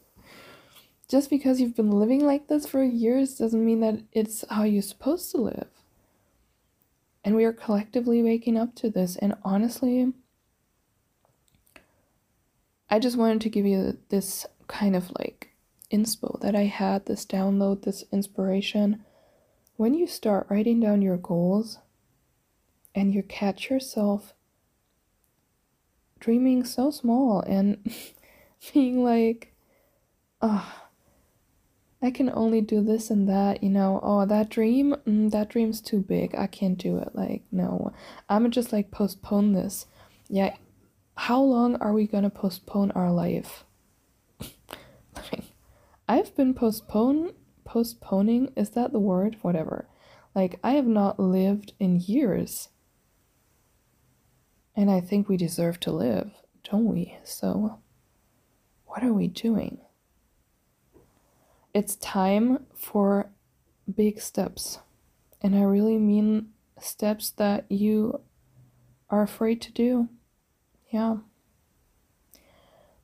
Just 1.08 1.29
because 1.29 1.60
you've 1.60 1.75
been 1.75 1.91
living 1.91 2.25
like 2.25 2.48
this 2.48 2.65
for 2.67 2.84
years 2.84 3.36
doesn't 3.36 3.65
mean 3.65 3.79
that 3.81 4.01
it's 4.12 4.46
how 4.50 4.63
you're 4.63 4.81
supposed 4.81 5.31
to 5.31 5.38
live. 5.38 5.67
And 7.24 7.36
we 7.36 7.46
are 7.46 7.53
collectively 7.53 8.22
waking 8.22 8.58
up 8.58 8.75
to 8.75 8.89
this. 8.89 9.15
And 9.15 9.36
honestly, 9.43 10.13
I 12.89 13.00
just 13.00 13.17
wanted 13.17 13.41
to 13.41 13.50
give 13.50 13.65
you 13.65 13.98
this 14.10 14.46
kind 14.67 14.96
of 14.96 15.12
like 15.17 15.50
inspo 15.91 16.39
that 16.41 16.55
I 16.55 16.63
had, 16.63 17.05
this 17.05 17.25
download, 17.25 17.83
this 17.83 18.03
inspiration. 18.12 19.03
When 19.75 19.93
you 19.93 20.07
start 20.07 20.48
writing 20.50 20.79
down 20.79 21.01
your 21.01 21.17
goals 21.17 21.79
and 22.93 23.13
you 23.13 23.24
catch 23.24 23.69
yourself 23.69 24.33
dreaming 26.19 26.63
so 26.63 26.91
small 26.91 27.41
and 27.41 27.93
being 28.74 29.03
like, 29.03 29.53
oh, 30.41 30.81
I 32.01 32.10
can 32.10 32.31
only 32.33 32.62
do 32.62 32.81
this 32.81 33.10
and 33.12 33.29
that, 33.29 33.62
you 33.62 33.69
know, 33.69 34.00
oh, 34.01 34.25
that 34.25 34.50
dream, 34.50 34.95
mm, 35.05 35.29
that 35.31 35.50
dream's 35.50 35.81
too 35.81 36.00
big. 36.00 36.33
I 36.36 36.48
can't 36.48 36.77
do 36.77 36.98
it. 36.98 37.10
Like, 37.13 37.43
no, 37.51 37.93
I'm 38.27 38.50
just 38.50 38.74
like 38.74 38.89
postpone 38.89 39.53
this. 39.53 39.86
Yeah, 40.27 40.55
how 41.15 41.41
long 41.41 41.75
are 41.75 41.93
we 41.93 42.07
gonna 42.07 42.29
postpone 42.29 42.91
our 42.91 43.12
life? 43.12 43.65
I've 46.12 46.36
been 46.36 46.53
postpone 46.53 47.32
postponing, 47.63 48.51
is 48.58 48.72
that 48.72 48.91
the 48.91 49.00
word? 49.00 49.38
Whatever. 49.44 49.88
Like 50.36 50.60
I 50.62 50.74
have 50.74 50.86
not 50.86 51.22
lived 51.22 51.72
in 51.80 52.01
years. 52.01 52.68
And 54.75 54.91
I 54.91 55.00
think 55.00 55.30
we 55.30 55.38
deserve 55.38 55.80
to 55.80 55.91
live, 55.94 56.34
don't 56.70 56.84
we? 56.84 57.18
So 57.24 57.80
what 58.88 59.03
are 59.03 59.13
we 59.13 59.30
doing? 59.30 59.77
It's 61.74 61.96
time 61.96 62.65
for 62.75 63.32
big 63.96 64.20
steps. 64.20 64.80
And 65.41 65.56
I 65.56 65.62
really 65.62 65.98
mean 65.98 66.50
steps 66.77 67.30
that 67.38 67.72
you 67.72 68.20
are 69.10 69.22
afraid 69.22 69.62
to 69.62 69.72
do. 69.72 70.10
Yeah. 70.89 71.20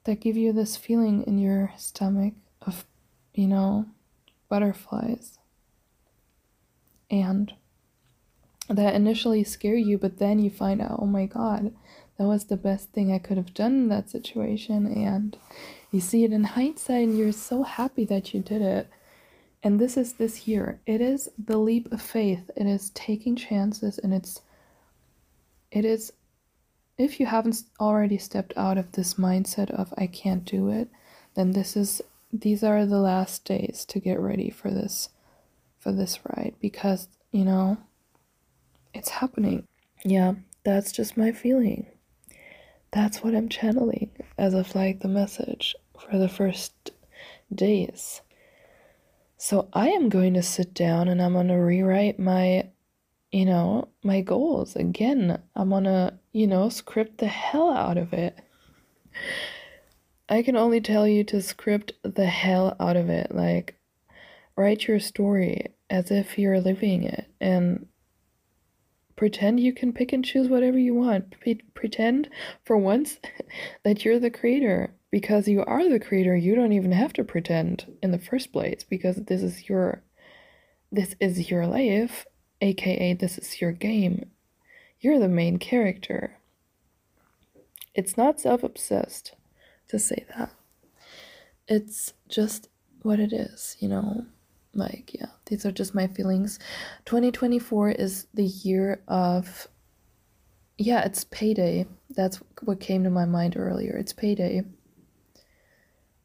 That 0.04 0.20
give 0.20 0.36
you 0.36 0.52
this 0.52 0.76
feeling 0.76 1.24
in 1.24 1.38
your 1.38 1.72
stomach 1.78 2.34
you 3.38 3.48
know, 3.48 3.86
butterflies. 4.50 5.38
And 7.10 7.54
that 8.68 8.96
initially 8.96 9.44
scare 9.44 9.76
you, 9.76 9.98
but 9.98 10.18
then 10.18 10.40
you 10.40 10.50
find 10.50 10.82
out, 10.82 11.00
oh 11.00 11.06
my 11.06 11.26
god, 11.26 11.74
that 12.18 12.26
was 12.26 12.46
the 12.46 12.58
best 12.58 12.90
thing 12.92 13.14
I 13.14 13.20
could 13.20 13.38
have 13.38 13.54
done 13.54 13.74
in 13.74 13.88
that 13.90 14.10
situation. 14.10 14.88
And 14.88 15.38
you 15.92 16.02
see 16.02 16.24
it 16.24 16.34
in 16.34 16.44
hindsight, 16.44 17.04
and 17.04 17.18
you're 17.18 17.32
so 17.32 17.64
happy 17.64 18.06
that 18.06 18.34
you 18.34 18.42
did 18.42 18.62
it. 18.62 18.90
And 19.64 19.80
this 19.80 19.98
is 19.98 20.14
this 20.14 20.48
year. 20.48 20.82
It 20.86 21.00
is 21.00 21.30
the 21.38 21.58
leap 21.58 21.92
of 21.92 22.02
faith. 22.02 22.50
It 22.56 22.66
is 22.66 22.90
taking 22.90 23.36
chances, 23.36 24.00
and 24.00 24.14
it's, 24.14 24.42
it 25.72 25.86
is, 25.86 26.12
if 26.98 27.20
you 27.20 27.28
haven't 27.28 27.64
already 27.80 28.18
stepped 28.18 28.54
out 28.58 28.78
of 28.78 28.94
this 28.94 29.14
mindset 29.14 29.70
of 29.70 29.94
I 29.96 30.08
can't 30.08 30.44
do 30.44 30.70
it, 30.70 30.90
then 31.36 31.52
this 31.52 31.78
is, 31.78 32.02
these 32.32 32.64
are 32.64 32.86
the 32.86 33.00
last 33.00 33.46
days 33.46 33.86
to 33.90 34.00
get 34.00 34.20
ready 34.20 34.50
for 34.50 34.70
this, 34.72 35.10
for 35.80 35.92
this 35.92 36.20
ride 36.26 36.56
because, 36.60 37.08
you 37.32 37.46
know, 37.46 37.78
it's 38.94 39.10
happening. 39.10 39.68
Yeah, 40.04 40.34
that's 40.64 40.92
just 40.92 41.18
my 41.18 41.32
feeling. 41.32 41.88
That's 42.92 43.24
what 43.24 43.36
I'm 43.36 43.50
channeling 43.50 44.12
as 44.38 44.54
of 44.54 44.74
like 44.76 45.00
the 45.00 45.08
message 45.08 45.76
for 46.00 46.18
the 46.18 46.30
first 46.30 46.92
days. 47.54 48.22
So 49.38 49.70
I 49.74 49.90
am 49.90 50.10
going 50.10 50.34
to 50.34 50.44
sit 50.44 50.74
down 50.74 51.08
and 51.08 51.22
I'm 51.22 51.34
going 51.34 51.48
to 51.50 51.56
rewrite 51.56 52.18
my, 52.18 52.70
you 53.32 53.46
know, 53.46 53.90
my 54.04 54.22
goals 54.22 54.76
again. 54.76 55.42
I'm 55.56 55.70
going 55.70 55.84
to, 55.84 56.14
you 56.34 56.48
know, 56.48 56.70
script 56.70 57.20
the 57.20 57.28
hell 57.28 57.70
out 57.70 57.98
of 57.98 58.14
it. 58.14 58.38
I 60.30 60.42
can 60.42 60.58
only 60.58 60.82
tell 60.82 61.08
you 61.08 61.24
to 61.26 61.42
script 61.42 61.94
the 62.04 62.26
hell 62.26 62.76
out 62.80 62.98
of 62.98 63.10
it. 63.10 63.34
Like, 63.34 63.76
write 64.56 64.88
your 64.88 65.00
story 65.00 65.68
as 65.90 66.12
if 66.12 66.38
you're 66.38 66.60
living 66.60 67.04
it 67.04 67.30
and 67.40 67.88
pretend 69.16 69.60
you 69.60 69.74
can 69.74 69.94
pick 69.94 70.12
and 70.12 70.26
choose 70.26 70.50
whatever 70.50 70.78
you 70.78 70.94
want. 70.94 71.34
Pretend 71.74 72.30
for 72.66 72.78
once 72.78 73.20
that 73.84 74.04
you're 74.04 74.20
the 74.20 74.30
creator 74.30 74.94
because 75.12 75.48
you 75.48 75.64
are 75.64 75.88
the 75.90 76.00
creator. 76.00 76.36
You 76.36 76.56
don't 76.56 76.74
even 76.74 76.92
have 76.92 77.14
to 77.14 77.24
pretend 77.24 77.98
in 78.04 78.12
the 78.12 78.20
first 78.20 78.52
place 78.52 78.84
because 78.84 79.16
this 79.16 79.42
is 79.42 79.70
your 79.70 80.04
this 80.90 81.16
is 81.20 81.50
your 81.50 81.68
life, 81.68 82.26
aka 82.62 83.14
this 83.14 83.38
is 83.38 83.62
your 83.62 83.72
game. 83.72 84.30
You're 85.00 85.20
the 85.20 85.28
main 85.28 85.58
character. 85.58 86.38
It's 87.94 88.18
not 88.18 88.40
self-obsessed 88.40 89.34
to 89.90 90.00
say 90.00 90.26
that. 90.38 90.52
It's 91.68 92.14
just 92.30 92.70
what 93.02 93.20
it 93.20 93.34
is, 93.34 93.76
you 93.80 93.88
know? 93.90 94.26
Like 94.74 95.16
yeah 95.16 95.28
these 95.48 95.66
are 95.66 95.72
just 95.72 95.96
my 95.96 96.08
feelings. 96.08 96.60
2024 97.06 97.92
is 97.92 98.28
the 98.34 98.46
year 98.46 99.02
of 99.08 99.68
yeah 100.78 101.04
it's 101.04 101.24
payday. 101.26 101.88
That's 102.10 102.38
what 102.64 102.80
came 102.80 103.04
to 103.04 103.10
my 103.10 103.26
mind 103.26 103.56
earlier. 103.58 103.96
It's 103.98 104.14
payday. 104.14 104.64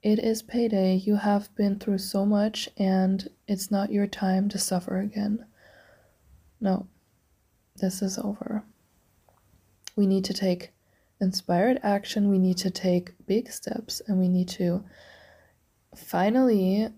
It 0.02 0.19
is 0.19 0.42
payday. 0.42 0.97
You 0.97 1.16
have 1.16 1.54
been 1.54 1.78
through 1.78 1.99
so 1.99 2.26
much 2.26 2.69
and 2.76 3.28
it's 3.47 3.71
not 3.71 3.92
your 3.92 4.07
time 4.07 4.49
to 4.50 4.59
suffer 4.59 4.99
again. 4.99 5.47
No. 6.61 6.88
This 7.76 8.02
is 8.02 8.19
over. 8.19 8.64
We 9.97 10.07
need 10.07 10.25
to 10.25 10.35
take 10.35 10.73
inspired 11.23 11.79
action 11.83 12.29
we 12.29 12.38
need 12.38 12.59
to 12.59 12.71
take 12.71 13.14
big 13.26 13.50
steps 13.50 14.02
and 14.07 14.19
we 14.19 14.29
need 14.29 14.49
to 14.49 14.85
finally 15.95 16.88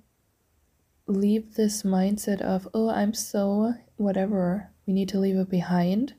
leave 1.06 1.54
this 1.54 1.82
mindset 1.82 2.40
of, 2.40 2.66
oh, 2.72 2.88
I'm 2.88 3.12
so 3.12 3.74
whatever, 3.96 4.70
we 4.86 4.92
need 4.94 5.08
to 5.10 5.18
leave 5.18 5.36
it 5.36 5.50
behind. 5.50 6.14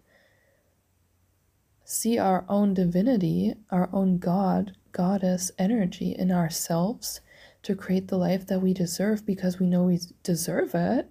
See 1.84 2.18
our 2.18 2.46
own 2.48 2.74
divinity, 2.74 3.56
our 3.72 3.90
own 3.92 4.18
God, 4.18 4.76
goddess 4.92 5.52
energy 5.58 6.16
in 6.18 6.32
ourselves 6.32 7.22
to 7.64 7.76
create 7.76 8.08
the 8.08 8.18
life 8.18 8.46
that 8.48 8.62
we 8.62 8.74
deserve 8.74 9.26
because 9.26 9.60
we 9.60 9.66
know 9.66 9.84
we 9.84 10.00
deserve 10.24 10.76
it. 10.76 11.10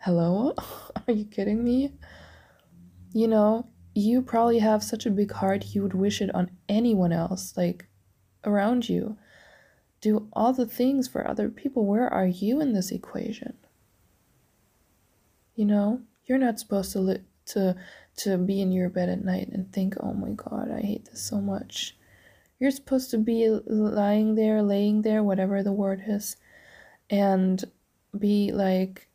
Hello? 0.00 0.54
Are 1.06 1.12
you 1.12 1.24
kidding 1.24 1.62
me? 1.62 1.92
You 3.12 3.28
know, 3.28 3.68
you 3.94 4.22
probably 4.22 4.58
have 4.58 4.82
such 4.82 5.06
a 5.06 5.10
big 5.10 5.32
heart, 5.32 5.74
you 5.74 5.82
would 5.82 5.94
wish 5.94 6.20
it 6.20 6.34
on 6.34 6.50
anyone 6.68 7.12
else, 7.12 7.56
like 7.56 7.86
around 8.44 8.88
you 8.88 9.16
do 10.04 10.28
all 10.34 10.52
the 10.52 10.66
things 10.66 11.08
for 11.08 11.26
other 11.26 11.48
people, 11.48 11.86
where 11.86 12.12
are 12.12 12.26
you 12.26 12.60
in 12.60 12.74
this 12.74 12.90
equation? 12.90 13.56
You 15.54 15.64
know, 15.64 16.02
you're 16.26 16.36
not 16.36 16.60
supposed 16.60 16.92
to 16.92 17.00
li- 17.00 17.24
to 17.46 17.74
to 18.16 18.36
be 18.36 18.60
in 18.60 18.70
your 18.70 18.90
bed 18.90 19.08
at 19.08 19.24
night 19.24 19.48
and 19.48 19.72
think, 19.72 19.94
"Oh 20.00 20.12
my 20.12 20.32
god, 20.32 20.70
I 20.70 20.80
hate 20.82 21.06
this 21.06 21.22
so 21.22 21.40
much." 21.40 21.96
You're 22.60 22.70
supposed 22.70 23.10
to 23.12 23.18
be 23.18 23.48
lying 23.48 24.34
there, 24.34 24.62
laying 24.62 25.02
there, 25.02 25.22
whatever 25.22 25.62
the 25.62 25.72
word 25.72 26.02
is, 26.06 26.36
and 27.08 27.64
be 28.18 28.52
like, 28.52 29.08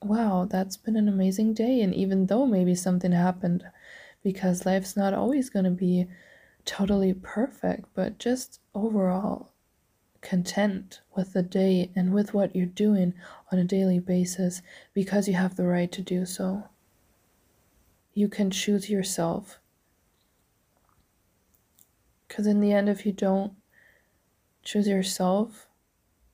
"Wow, 0.00 0.46
that's 0.48 0.76
been 0.76 0.96
an 0.96 1.08
amazing 1.08 1.54
day." 1.54 1.82
And 1.82 1.92
even 1.92 2.26
though 2.26 2.46
maybe 2.46 2.76
something 2.76 3.10
happened 3.10 3.64
because 4.22 4.66
life's 4.66 4.96
not 4.96 5.14
always 5.14 5.50
going 5.50 5.64
to 5.64 5.70
be 5.70 6.06
totally 6.64 7.14
perfect, 7.14 7.86
but 7.94 8.18
just 8.18 8.60
overall 8.74 9.52
content 10.20 11.00
with 11.16 11.32
the 11.32 11.42
day 11.42 11.90
and 11.94 12.12
with 12.12 12.34
what 12.34 12.54
you're 12.54 12.66
doing 12.66 13.14
on 13.52 13.58
a 13.58 13.64
daily 13.64 13.98
basis 13.98 14.62
because 14.92 15.28
you 15.28 15.34
have 15.34 15.56
the 15.56 15.66
right 15.66 15.92
to 15.92 16.02
do 16.02 16.26
so. 16.26 16.64
You 18.14 18.28
can 18.28 18.50
choose 18.50 18.90
yourself. 18.90 19.60
Because 22.26 22.46
in 22.46 22.60
the 22.60 22.72
end, 22.72 22.88
if 22.88 23.06
you 23.06 23.12
don't 23.12 23.52
choose 24.62 24.88
yourself 24.88 25.68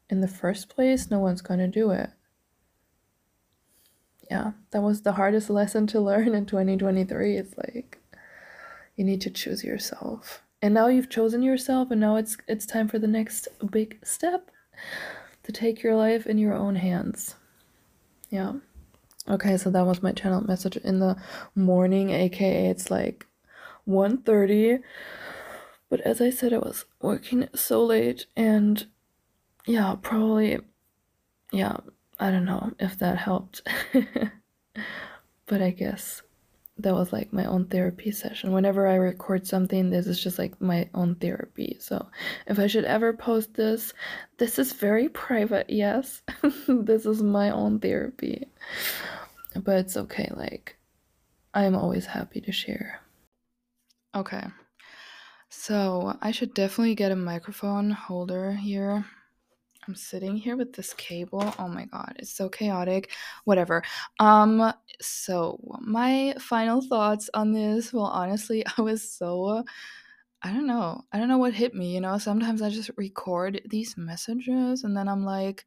in 0.09 0.21
the 0.21 0.29
first 0.29 0.69
place, 0.69 1.11
no 1.11 1.19
one's 1.19 1.43
going 1.43 1.61
to 1.61 1.69
do 1.69 1.91
it. 1.91 2.11
Yeah, 4.31 4.53
that 4.71 4.83
was 4.83 5.03
the 5.03 5.13
hardest 5.13 5.51
lesson 5.51 5.87
to 5.89 6.01
learn 6.01 6.35
in 6.35 6.47
2023. 6.47 7.37
It's 7.37 7.57
like 7.57 7.99
you 8.97 9.05
need 9.05 9.21
to 9.23 9.31
choose 9.31 9.65
yourself. 9.65 10.43
And 10.63 10.73
now 10.73 10.87
you've 10.87 11.11
chosen 11.11 11.43
yourself 11.43 11.91
and 11.91 12.01
now 12.01 12.17
it's 12.17 12.37
it's 12.49 12.65
time 12.67 12.89
for 12.89 12.99
the 12.99 13.07
next 13.07 13.49
big 13.71 13.99
step 14.03 14.51
to 15.43 15.53
take 15.53 15.83
your 15.83 15.95
life 15.95 16.27
in 16.27 16.39
your 16.39 16.55
own 16.55 16.77
hands. 16.77 17.35
Yeah. 18.31 18.55
Okay 19.29 19.57
so 19.57 19.71
that 19.71 19.87
was 19.87 20.03
my 20.03 20.13
channel 20.13 20.41
message 20.43 20.77
in 20.79 21.01
the 21.01 21.17
morning 21.55 22.11
aka 22.11 22.69
it's 22.69 22.91
like 22.91 23.27
1.30 23.89 24.83
but 25.89 26.01
as 26.03 26.21
i 26.21 26.29
said 26.29 26.53
i 26.53 26.59
was 26.59 26.85
working 27.01 27.49
so 27.55 27.83
late 27.83 28.27
and 28.37 28.87
yeah 29.67 29.97
probably 30.03 30.59
yeah 31.53 31.79
i 32.19 32.31
don't 32.31 32.45
know 32.45 32.73
if 32.79 32.99
that 32.99 33.19
helped 33.19 33.63
but 35.47 35.63
i 35.63 35.71
guess 35.71 36.23
that 36.79 36.95
was 36.95 37.13
like 37.13 37.33
my 37.33 37.45
own 37.45 37.67
therapy 37.67 38.11
session. 38.11 38.53
Whenever 38.53 38.89
I 38.89 38.97
record 38.97 39.47
something, 39.47 39.91
this 39.91 40.07
is 40.07 40.21
just 40.21 40.39
like 40.39 40.61
my 40.61 40.89
own 40.93 41.15
therapy. 41.17 41.77
So 41.79 42.09
if 42.49 42.59
I 42.59 42.67
should 42.67 42.85
ever 42.85 43.13
post 43.13 43.55
this, 43.55 43.93
this 44.39 44.59
is 44.59 44.73
very 44.73 45.09
private, 45.09 45.71
yes. 45.71 46.23
this 46.69 47.07
is 47.07 47.23
my 47.23 47.51
own 47.51 47.79
therapy. 47.79 48.49
But 49.55 49.79
it's 49.79 49.97
okay, 49.97 50.31
like, 50.35 50.77
I'm 51.55 51.77
always 51.77 52.07
happy 52.07 52.41
to 52.41 52.51
share. 52.51 53.01
Okay. 54.17 54.45
So 55.51 56.19
I 56.21 56.33
should 56.33 56.55
definitely 56.55 56.97
get 56.97 57.13
a 57.13 57.17
microphone 57.17 57.93
holder 57.93 58.53
here 58.53 59.07
I'm 59.87 59.95
sitting 59.95 60.37
here 60.37 60.57
with 60.57 60.73
this 60.73 60.95
cable. 60.95 61.55
Oh 61.59 61.69
my 61.69 61.85
god, 61.87 62.15
it's 62.19 62.33
so 62.33 62.49
chaotic. 62.49 63.11
Whatever. 63.45 63.83
Um 64.21 64.73
so 65.01 65.59
my 65.81 66.35
final 66.41 66.81
thoughts 66.83 67.29
on 67.35 67.53
this, 67.53 67.93
well 67.93 68.05
honestly, 68.07 68.65
I 68.79 68.83
was 68.83 69.09
so 69.11 69.65
I 70.43 70.53
don't 70.53 70.67
know. 70.67 71.03
I 71.13 71.19
don't 71.19 71.29
know 71.29 71.39
what 71.39 71.55
hit 71.55 71.75
me, 71.75 71.95
you 71.95 72.01
know? 72.01 72.19
Sometimes 72.19 72.63
I 72.63 72.71
just 72.71 72.91
record 72.97 73.63
these 73.71 73.97
messages 73.97 74.85
and 74.85 74.97
then 74.97 75.09
I'm 75.09 75.25
like, 75.25 75.65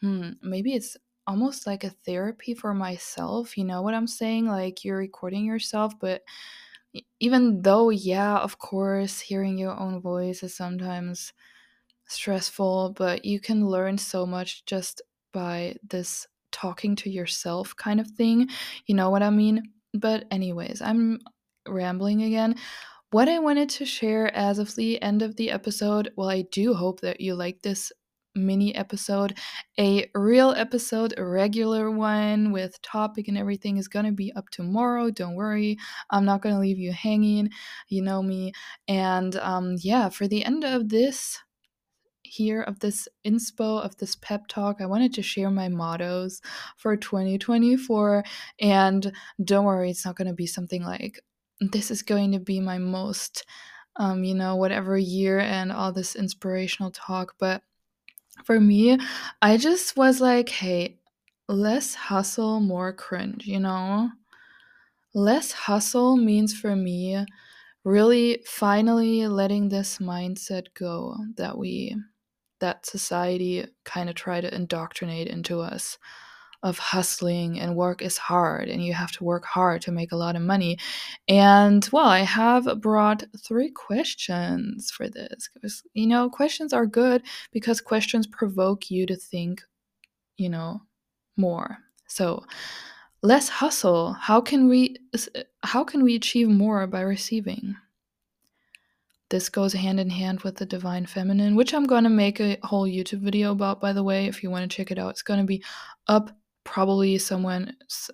hmm, 0.00 0.30
maybe 0.42 0.74
it's 0.74 0.96
almost 1.26 1.66
like 1.66 1.84
a 1.84 1.90
therapy 1.90 2.54
for 2.54 2.74
myself. 2.74 3.56
You 3.58 3.64
know 3.64 3.82
what 3.82 3.94
I'm 3.94 4.06
saying? 4.08 4.46
Like 4.46 4.84
you're 4.84 4.98
recording 4.98 5.44
yourself, 5.44 5.94
but 6.00 6.22
even 7.20 7.62
though 7.62 7.90
yeah, 7.90 8.38
of 8.38 8.58
course, 8.58 9.20
hearing 9.20 9.58
your 9.58 9.78
own 9.78 10.00
voice 10.00 10.42
is 10.42 10.56
sometimes 10.56 11.32
stressful, 12.06 12.94
but 12.96 13.24
you 13.24 13.40
can 13.40 13.68
learn 13.68 13.98
so 13.98 14.26
much 14.26 14.64
just 14.64 15.02
by 15.32 15.76
this 15.88 16.26
talking 16.52 16.96
to 16.96 17.10
yourself 17.10 17.74
kind 17.76 18.00
of 18.00 18.08
thing. 18.12 18.48
You 18.86 18.94
know 18.94 19.10
what 19.10 19.22
I 19.22 19.30
mean? 19.30 19.72
but, 20.00 20.24
anyways, 20.30 20.82
I'm 20.82 21.20
rambling 21.66 22.22
again. 22.22 22.56
What 23.10 23.28
I 23.28 23.38
wanted 23.38 23.68
to 23.70 23.84
share 23.84 24.34
as 24.34 24.58
of 24.58 24.74
the 24.74 25.00
end 25.02 25.22
of 25.22 25.36
the 25.36 25.50
episode, 25.50 26.12
well, 26.16 26.28
I 26.28 26.42
do 26.42 26.74
hope 26.74 27.00
that 27.00 27.20
you 27.20 27.34
like 27.34 27.62
this 27.62 27.92
mini 28.34 28.74
episode. 28.74 29.38
A 29.80 30.10
real 30.14 30.50
episode, 30.50 31.14
a 31.16 31.24
regular 31.24 31.90
one 31.90 32.52
with 32.52 32.80
topic 32.82 33.28
and 33.28 33.38
everything 33.38 33.78
is 33.78 33.88
gonna 33.88 34.12
be 34.12 34.32
up 34.34 34.50
tomorrow. 34.50 35.10
Don't 35.10 35.36
worry, 35.36 35.78
I'm 36.10 36.26
not 36.26 36.42
gonna 36.42 36.60
leave 36.60 36.78
you 36.78 36.92
hanging. 36.92 37.50
You 37.88 38.02
know 38.02 38.22
me. 38.22 38.52
And 38.88 39.36
um, 39.36 39.76
yeah, 39.78 40.10
for 40.10 40.28
the 40.28 40.44
end 40.44 40.64
of 40.64 40.90
this 40.90 41.38
here 42.26 42.62
of 42.62 42.80
this 42.80 43.08
inspo 43.26 43.82
of 43.84 43.96
this 43.96 44.16
pep 44.16 44.46
talk 44.48 44.80
i 44.80 44.86
wanted 44.86 45.12
to 45.14 45.22
share 45.22 45.50
my 45.50 45.68
mottos 45.68 46.40
for 46.76 46.96
2024 46.96 48.24
and 48.60 49.12
don't 49.44 49.64
worry 49.64 49.90
it's 49.90 50.04
not 50.04 50.16
going 50.16 50.28
to 50.28 50.34
be 50.34 50.46
something 50.46 50.82
like 50.82 51.20
this 51.60 51.90
is 51.90 52.02
going 52.02 52.32
to 52.32 52.38
be 52.38 52.60
my 52.60 52.78
most 52.78 53.44
um, 53.96 54.24
you 54.24 54.34
know 54.34 54.56
whatever 54.56 54.98
year 54.98 55.38
and 55.38 55.72
all 55.72 55.92
this 55.92 56.16
inspirational 56.16 56.90
talk 56.90 57.34
but 57.38 57.62
for 58.44 58.60
me, 58.60 58.98
I 59.40 59.56
just 59.56 59.96
was 59.96 60.20
like, 60.20 60.48
hey, 60.48 60.98
less 61.48 61.94
hustle, 61.94 62.60
more 62.60 62.92
cringe, 62.92 63.46
you 63.46 63.60
know? 63.60 64.10
Less 65.14 65.52
hustle 65.52 66.16
means 66.16 66.54
for 66.54 66.76
me 66.76 67.24
really 67.84 68.42
finally 68.44 69.26
letting 69.28 69.68
this 69.68 69.98
mindset 69.98 70.66
go 70.74 71.16
that 71.36 71.56
we 71.56 71.96
that 72.60 72.86
society 72.86 73.66
kind 73.84 74.08
of 74.08 74.14
try 74.14 74.40
to 74.40 74.54
indoctrinate 74.54 75.28
into 75.28 75.60
us 75.60 75.98
of 76.62 76.78
hustling 76.78 77.60
and 77.60 77.76
work 77.76 78.02
is 78.02 78.18
hard 78.18 78.68
and 78.68 78.84
you 78.84 78.92
have 78.92 79.12
to 79.12 79.24
work 79.24 79.44
hard 79.44 79.80
to 79.82 79.92
make 79.92 80.10
a 80.10 80.16
lot 80.16 80.36
of 80.36 80.42
money. 80.42 80.78
And 81.28 81.88
well, 81.92 82.06
I 82.06 82.20
have 82.20 82.80
brought 82.80 83.24
three 83.46 83.70
questions 83.70 84.90
for 84.90 85.08
this 85.08 85.48
because 85.54 85.82
you 85.94 86.06
know, 86.06 86.28
questions 86.28 86.72
are 86.72 86.86
good 86.86 87.22
because 87.52 87.80
questions 87.80 88.26
provoke 88.26 88.90
you 88.90 89.06
to 89.06 89.16
think, 89.16 89.62
you 90.38 90.48
know, 90.48 90.82
more. 91.36 91.78
So, 92.08 92.44
less 93.22 93.48
hustle. 93.48 94.12
How 94.14 94.40
can 94.40 94.68
we 94.68 94.96
how 95.62 95.84
can 95.84 96.02
we 96.02 96.16
achieve 96.16 96.48
more 96.48 96.86
by 96.86 97.02
receiving? 97.02 97.76
This 99.28 99.48
goes 99.48 99.72
hand 99.72 99.98
in 99.98 100.10
hand 100.10 100.42
with 100.42 100.56
the 100.56 100.66
divine 100.66 101.06
feminine, 101.06 101.56
which 101.56 101.74
I'm 101.74 101.86
going 101.86 102.04
to 102.04 102.10
make 102.10 102.40
a 102.40 102.58
whole 102.62 102.86
YouTube 102.86 103.20
video 103.20 103.52
about 103.52 103.80
by 103.80 103.92
the 103.92 104.04
way 104.04 104.26
if 104.26 104.42
you 104.42 104.50
want 104.50 104.70
to 104.70 104.76
check 104.76 104.90
it 104.90 104.98
out. 104.98 105.10
It's 105.10 105.22
going 105.22 105.40
to 105.40 105.46
be 105.46 105.64
up 106.06 106.30
probably 106.66 107.16
somewhere 107.16 107.66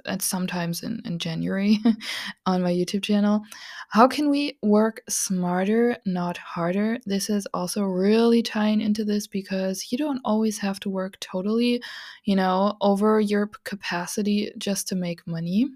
at 0.06 0.22
sometimes 0.22 0.82
in, 0.82 1.00
in 1.04 1.18
January 1.18 1.78
on 2.46 2.62
my 2.62 2.70
YouTube 2.70 3.02
channel. 3.02 3.42
How 3.88 4.06
can 4.06 4.30
we 4.30 4.58
work 4.62 5.02
smarter, 5.08 5.96
not 6.04 6.36
harder? 6.36 6.98
This 7.06 7.30
is 7.30 7.46
also 7.54 7.82
really 7.82 8.42
tying 8.42 8.80
into 8.80 9.04
this 9.04 9.26
because 9.26 9.90
you 9.90 9.98
don't 9.98 10.20
always 10.24 10.58
have 10.58 10.78
to 10.80 10.90
work 10.90 11.18
totally, 11.18 11.82
you 12.24 12.36
know, 12.36 12.76
over 12.80 13.20
your 13.20 13.48
capacity 13.64 14.52
just 14.58 14.86
to 14.88 14.94
make 14.94 15.26
money. 15.26 15.70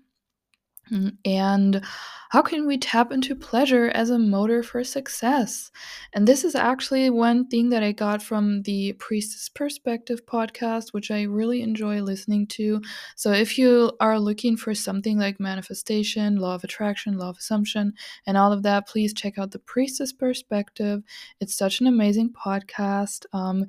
And 1.24 1.84
how 2.30 2.42
can 2.42 2.66
we 2.66 2.76
tap 2.76 3.12
into 3.12 3.34
pleasure 3.34 3.88
as 3.88 4.10
a 4.10 4.18
motor 4.18 4.62
for 4.62 4.84
success? 4.84 5.70
And 6.12 6.26
this 6.26 6.44
is 6.44 6.54
actually 6.54 7.08
one 7.10 7.46
thing 7.48 7.70
that 7.70 7.82
I 7.82 7.92
got 7.92 8.22
from 8.22 8.62
the 8.62 8.92
Priestess 8.94 9.48
Perspective 9.48 10.26
podcast, 10.26 10.92
which 10.92 11.10
I 11.10 11.22
really 11.22 11.62
enjoy 11.62 12.02
listening 12.02 12.46
to. 12.48 12.82
So 13.14 13.32
if 13.32 13.58
you 13.58 13.92
are 14.00 14.18
looking 14.18 14.56
for 14.56 14.74
something 14.74 15.18
like 15.18 15.40
manifestation, 15.40 16.36
law 16.36 16.54
of 16.56 16.64
attraction, 16.64 17.16
law 17.16 17.30
of 17.30 17.38
assumption, 17.38 17.94
and 18.26 18.36
all 18.36 18.52
of 18.52 18.62
that, 18.64 18.88
please 18.88 19.14
check 19.14 19.38
out 19.38 19.52
the 19.52 19.60
Priestess 19.60 20.12
Perspective. 20.12 21.02
It's 21.40 21.54
such 21.54 21.80
an 21.80 21.86
amazing 21.86 22.32
podcast. 22.32 23.26
Um, 23.32 23.66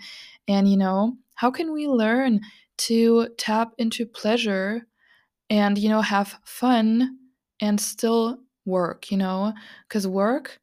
and, 0.48 0.70
you 0.70 0.78
know, 0.78 1.18
how 1.36 1.52
can 1.52 1.72
we 1.74 1.88
learn 1.88 2.41
to 2.78 3.30
tap 3.38 3.74
into 3.78 4.06
pleasure? 4.06 4.88
And 5.50 5.78
you 5.78 5.90
know 5.90 6.02
have 6.02 6.40
fun 6.46 7.18
and 7.62 7.80
still 7.82 8.40
work 8.66 9.12
you 9.12 9.18
know? 9.18 9.54
Because 9.88 10.08
work 10.08 10.60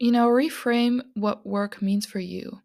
you 0.00 0.12
know 0.12 0.28
reframe 0.28 1.02
what 1.14 1.46
work 1.46 1.82
means 1.82 2.06
for 2.06 2.20
you. 2.20 2.60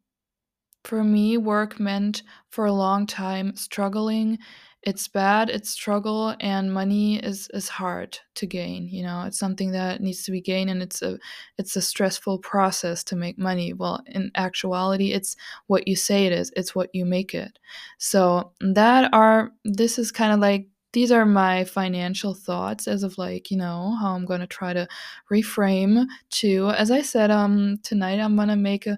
For 0.83 1.03
me 1.03 1.37
work 1.37 1.79
meant 1.79 2.23
for 2.49 2.65
a 2.65 2.73
long 2.73 3.07
time 3.07 3.55
struggling. 3.55 4.37
It's 4.83 5.07
bad 5.07 5.49
it's 5.49 5.69
struggle 5.71 6.35
and 6.39 6.73
money 6.73 7.17
is 7.17 7.49
is 7.53 7.69
hard 7.69 8.19
to 8.35 8.45
gain 8.47 8.87
you 8.89 9.03
know? 9.03 9.23
It's 9.23 9.39
something 9.39 9.71
that 9.71 10.01
needs 10.01 10.23
to 10.25 10.31
be 10.31 10.41
gained 10.41 10.69
and 10.69 10.83
it's 10.83 11.01
a 11.01 11.17
it's 11.57 11.75
a 11.75 11.81
stressful 11.81 12.39
process 12.39 13.03
to 13.05 13.15
make 13.15 13.37
money. 13.39 13.73
Well 13.73 14.01
in 14.07 14.31
actuality 14.35 15.11
it's 15.13 15.35
what 15.67 15.87
you 15.87 15.95
say 15.95 16.25
it 16.27 16.33
is. 16.33 16.51
It's 16.55 16.75
what 16.75 16.89
you 16.93 17.05
make 17.05 17.33
it. 17.33 17.59
So 17.97 18.53
that 18.61 19.11
are 19.13 19.51
this 19.65 19.97
is 19.99 20.11
kind 20.11 20.33
of 20.33 20.39
like 20.39 20.67
these 20.95 21.11
are 21.11 21.25
my 21.25 21.65
financial 21.65 22.33
thoughts 22.33 22.87
as 22.87 23.03
of 23.03 23.17
like 23.17 23.51
you 23.51 23.57
know 23.57 23.95
how 23.99 24.15
i'm 24.15 24.25
to 24.39 24.47
try 24.47 24.71
to 24.71 24.87
reframe 25.29 26.05
to 26.29 26.69
as 26.69 26.89
i 26.89 27.01
said 27.01 27.29
um 27.29 27.77
tonight 27.83 28.17
i'm 28.17 28.37
to 28.47 28.55
make 28.55 28.87
a, 28.87 28.97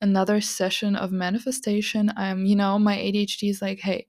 another 0.00 0.40
session 0.40 0.94
of 0.94 1.10
manifestation. 1.10 2.12
I'm 2.16 2.44
you 2.44 2.54
know 2.54 2.78
my 2.78 2.96
adhd 2.96 3.48
is 3.48 3.62
like 3.62 3.80
hey 3.80 4.06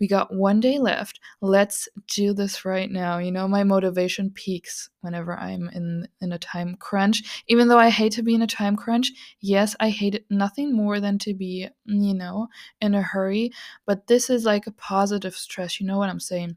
we 0.00 0.06
got 0.06 0.32
one 0.32 0.60
day 0.60 0.78
left. 0.78 1.18
Let's 1.40 1.88
do 2.06 2.32
this 2.32 2.64
right 2.64 2.88
now. 2.88 3.18
You 3.18 3.32
know 3.32 3.48
my 3.48 3.64
motivation 3.64 4.30
peaks 4.30 4.88
whenever 5.00 5.36
i'm 5.36 5.68
in 5.70 6.08
in 6.20 6.32
a 6.32 6.38
time 6.38 6.76
crunch. 6.76 7.44
Even 7.48 7.68
though 7.68 7.78
i 7.78 7.90
hate 7.90 8.12
to 8.12 8.22
be 8.22 8.34
in 8.34 8.42
a 8.42 8.46
time 8.46 8.76
crunch 8.76 9.12
yes 9.40 9.76
i 9.80 9.90
hate 9.90 10.24
nothing 10.30 10.74
more 10.74 11.00
than 11.00 11.18
to 11.18 11.34
be 11.34 11.68
you 11.84 12.14
know 12.14 12.48
in 12.80 12.94
a 12.94 13.02
hurry. 13.02 13.52
But 13.86 14.06
this 14.06 14.30
is 14.30 14.44
like 14.46 14.66
a 14.66 14.72
positive 14.72 15.34
stress 15.36 15.80
you 15.80 15.86
know 15.86 15.98
what 15.98 16.08
i'm 16.08 16.20
saying 16.20 16.56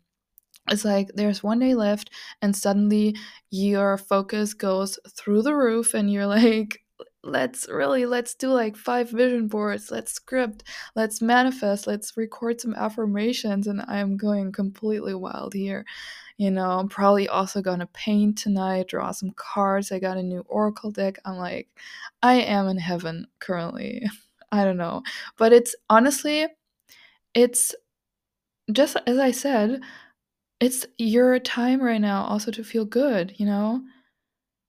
it's 0.69 0.85
like 0.85 1.09
there's 1.15 1.43
one 1.43 1.59
day 1.59 1.73
left 1.73 2.09
and 2.41 2.55
suddenly 2.55 3.15
your 3.49 3.97
focus 3.97 4.53
goes 4.53 4.99
through 5.09 5.41
the 5.41 5.55
roof 5.55 5.93
and 5.93 6.11
you're 6.11 6.27
like 6.27 6.81
let's 7.23 7.67
really 7.69 8.05
let's 8.05 8.33
do 8.33 8.47
like 8.47 8.75
five 8.75 9.09
vision 9.09 9.47
boards 9.47 9.91
let's 9.91 10.11
script 10.11 10.63
let's 10.95 11.21
manifest 11.21 11.85
let's 11.85 12.17
record 12.17 12.59
some 12.59 12.73
affirmations 12.73 13.67
and 13.67 13.83
i'm 13.87 14.17
going 14.17 14.51
completely 14.51 15.13
wild 15.13 15.53
here. 15.53 15.85
You 16.37 16.49
know 16.49 16.79
i'm 16.79 16.89
probably 16.89 17.27
also 17.27 17.61
gonna 17.61 17.87
paint 17.93 18.39
tonight 18.39 18.87
draw 18.87 19.11
some 19.11 19.31
cards 19.35 19.91
i 19.91 19.99
got 19.99 20.17
a 20.17 20.23
new 20.23 20.43
oracle 20.47 20.91
deck. 20.91 21.19
I'm 21.23 21.37
like 21.37 21.67
i 22.23 22.35
am 22.35 22.67
in 22.67 22.77
heaven 22.77 23.27
currently. 23.39 24.03
I 24.53 24.65
don't 24.65 24.77
know. 24.77 25.03
But 25.37 25.53
it's 25.53 25.75
honestly 25.89 26.47
it's 27.33 27.73
just 28.71 28.97
as 29.07 29.17
i 29.17 29.31
said 29.31 29.81
it's 30.61 30.85
your 30.99 31.39
time 31.39 31.81
right 31.81 32.01
now 32.01 32.25
also 32.25 32.51
to 32.51 32.63
feel 32.63 32.85
good, 32.85 33.33
you 33.37 33.47
know? 33.47 33.83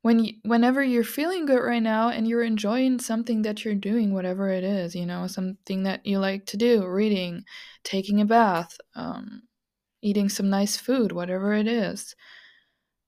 When 0.02 0.24
you, 0.24 0.34
whenever 0.44 0.82
you're 0.82 1.04
feeling 1.04 1.46
good 1.46 1.60
right 1.60 1.82
now 1.82 2.08
and 2.10 2.28
you're 2.28 2.44
enjoying 2.44 3.00
something 3.00 3.42
that 3.42 3.64
you're 3.64 3.74
doing, 3.76 4.14
whatever 4.14 4.50
it 4.50 4.64
is, 4.64 4.96
you 4.96 5.06
know, 5.06 5.26
something 5.28 5.84
that 5.84 6.06
you 6.06 6.18
like 6.20 6.46
to 6.46 6.56
do, 6.56 6.86
reading, 6.86 7.44
taking 7.84 8.20
a 8.20 8.24
bath, 8.24 8.78
um, 8.96 9.42
eating 10.02 10.28
some 10.28 10.50
nice 10.50 10.76
food, 10.76 11.12
whatever 11.12 11.54
it 11.54 11.68
is, 11.68 12.16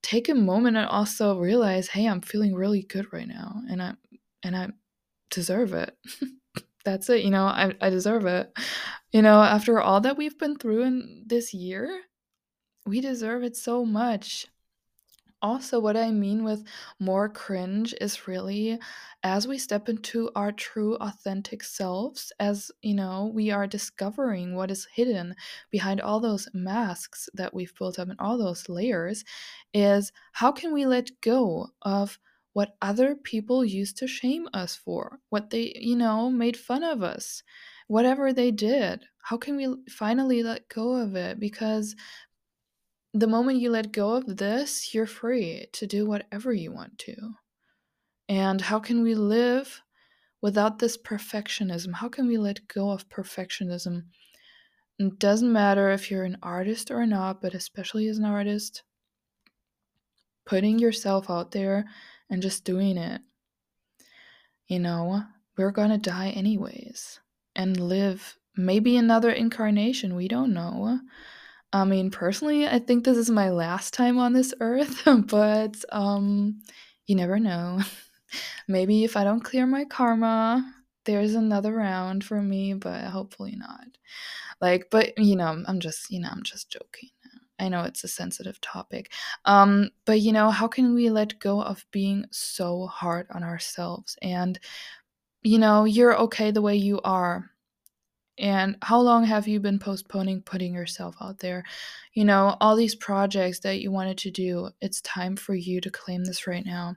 take 0.02 0.28
a 0.28 0.34
moment 0.34 0.76
and 0.76 0.86
also 0.86 1.38
realize, 1.38 1.88
hey, 1.88 2.06
I'm 2.06 2.20
feeling 2.20 2.54
really 2.54 2.82
good 2.82 3.12
right 3.12 3.28
now, 3.28 3.62
and 3.70 3.82
I 3.82 3.94
and 4.42 4.56
I 4.56 4.68
deserve 5.30 5.72
it. 5.74 5.96
That's 6.84 7.08
it, 7.10 7.24
you 7.24 7.30
know, 7.30 7.44
I, 7.46 7.74
I 7.80 7.90
deserve 7.90 8.26
it. 8.26 8.52
You 9.12 9.22
know, 9.22 9.42
after 9.42 9.80
all 9.80 10.00
that 10.02 10.18
we've 10.18 10.38
been 10.38 10.56
through 10.58 10.84
in 10.84 11.24
this 11.26 11.54
year, 11.54 12.00
we 12.86 13.00
deserve 13.00 13.42
it 13.42 13.56
so 13.56 13.84
much. 13.84 14.46
Also, 15.42 15.78
what 15.78 15.96
I 15.96 16.10
mean 16.10 16.42
with 16.42 16.64
more 16.98 17.28
cringe 17.28 17.94
is 18.00 18.26
really 18.26 18.78
as 19.22 19.46
we 19.46 19.58
step 19.58 19.90
into 19.90 20.30
our 20.34 20.52
true, 20.52 20.96
authentic 20.96 21.62
selves, 21.62 22.32
as 22.40 22.70
you 22.80 22.94
know, 22.94 23.30
we 23.34 23.50
are 23.50 23.66
discovering 23.66 24.54
what 24.54 24.70
is 24.70 24.86
hidden 24.90 25.34
behind 25.70 26.00
all 26.00 26.18
those 26.18 26.48
masks 26.54 27.28
that 27.34 27.52
we've 27.52 27.74
built 27.78 27.98
up 27.98 28.08
and 28.08 28.18
all 28.20 28.38
those 28.38 28.70
layers, 28.70 29.22
is 29.74 30.12
how 30.32 30.50
can 30.50 30.72
we 30.72 30.86
let 30.86 31.10
go 31.20 31.68
of 31.82 32.18
what 32.54 32.76
other 32.80 33.14
people 33.14 33.64
used 33.64 33.98
to 33.98 34.06
shame 34.06 34.48
us 34.54 34.74
for, 34.76 35.18
what 35.28 35.50
they, 35.50 35.74
you 35.76 35.96
know, 35.96 36.30
made 36.30 36.56
fun 36.56 36.82
of 36.82 37.02
us, 37.02 37.42
whatever 37.88 38.32
they 38.32 38.50
did? 38.50 39.04
How 39.18 39.36
can 39.36 39.56
we 39.56 39.74
finally 39.90 40.42
let 40.42 40.68
go 40.68 40.94
of 40.94 41.16
it? 41.16 41.38
Because 41.38 41.96
the 43.14 43.28
moment 43.28 43.60
you 43.60 43.70
let 43.70 43.92
go 43.92 44.14
of 44.14 44.36
this, 44.38 44.92
you're 44.92 45.06
free 45.06 45.68
to 45.72 45.86
do 45.86 46.04
whatever 46.04 46.52
you 46.52 46.72
want 46.72 46.98
to. 46.98 47.14
And 48.28 48.60
how 48.60 48.80
can 48.80 49.02
we 49.02 49.14
live 49.14 49.82
without 50.42 50.80
this 50.80 50.98
perfectionism? 50.98 51.94
How 51.94 52.08
can 52.08 52.26
we 52.26 52.36
let 52.38 52.66
go 52.66 52.90
of 52.90 53.08
perfectionism? 53.08 54.06
It 54.98 55.18
doesn't 55.20 55.52
matter 55.52 55.90
if 55.90 56.10
you're 56.10 56.24
an 56.24 56.38
artist 56.42 56.90
or 56.90 57.06
not, 57.06 57.40
but 57.40 57.54
especially 57.54 58.08
as 58.08 58.18
an 58.18 58.24
artist, 58.24 58.82
putting 60.44 60.80
yourself 60.80 61.30
out 61.30 61.52
there 61.52 61.84
and 62.28 62.42
just 62.42 62.64
doing 62.64 62.96
it. 62.96 63.20
You 64.66 64.80
know, 64.80 65.22
we're 65.56 65.70
gonna 65.70 65.98
die 65.98 66.30
anyways 66.30 67.20
and 67.54 67.78
live 67.78 68.38
maybe 68.56 68.96
another 68.96 69.30
incarnation. 69.30 70.16
We 70.16 70.26
don't 70.26 70.52
know. 70.52 70.98
I 71.74 71.84
mean, 71.84 72.10
personally, 72.12 72.68
I 72.68 72.78
think 72.78 73.04
this 73.04 73.16
is 73.16 73.28
my 73.28 73.50
last 73.50 73.94
time 73.94 74.16
on 74.18 74.32
this 74.32 74.54
earth, 74.60 75.02
but 75.26 75.76
um, 75.90 76.60
you 77.06 77.16
never 77.16 77.40
know. 77.40 77.80
maybe 78.68 79.02
if 79.02 79.16
I 79.16 79.24
don't 79.24 79.40
clear 79.42 79.66
my 79.66 79.84
karma, 79.84 80.72
there's 81.04 81.34
another 81.34 81.74
round 81.74 82.22
for 82.24 82.40
me, 82.40 82.74
but 82.74 83.04
hopefully 83.06 83.56
not. 83.56 83.86
Like, 84.60 84.86
but 84.90 85.18
you 85.18 85.34
know, 85.34 85.64
I'm 85.66 85.80
just, 85.80 86.10
you 86.12 86.20
know, 86.20 86.28
I'm 86.30 86.44
just 86.44 86.70
joking. 86.70 87.10
I 87.58 87.68
know 87.68 87.82
it's 87.82 88.04
a 88.04 88.08
sensitive 88.08 88.60
topic. 88.60 89.12
Um, 89.44 89.90
but 90.04 90.20
you 90.20 90.32
know, 90.32 90.50
how 90.50 90.68
can 90.68 90.94
we 90.94 91.10
let 91.10 91.40
go 91.40 91.60
of 91.60 91.84
being 91.90 92.26
so 92.30 92.86
hard 92.86 93.26
on 93.32 93.42
ourselves? 93.42 94.16
And 94.22 94.60
you 95.42 95.58
know, 95.58 95.84
you're 95.84 96.16
okay 96.18 96.52
the 96.52 96.62
way 96.62 96.76
you 96.76 97.00
are. 97.02 97.50
And 98.38 98.76
how 98.82 99.00
long 99.00 99.24
have 99.24 99.46
you 99.46 99.60
been 99.60 99.78
postponing 99.78 100.42
putting 100.42 100.74
yourself 100.74 101.16
out 101.20 101.38
there? 101.38 101.64
You 102.14 102.24
know, 102.24 102.56
all 102.60 102.76
these 102.76 102.94
projects 102.94 103.60
that 103.60 103.80
you 103.80 103.90
wanted 103.92 104.18
to 104.18 104.30
do, 104.30 104.70
it's 104.80 105.00
time 105.02 105.36
for 105.36 105.54
you 105.54 105.80
to 105.80 105.90
claim 105.90 106.24
this 106.24 106.46
right 106.46 106.64
now. 106.66 106.96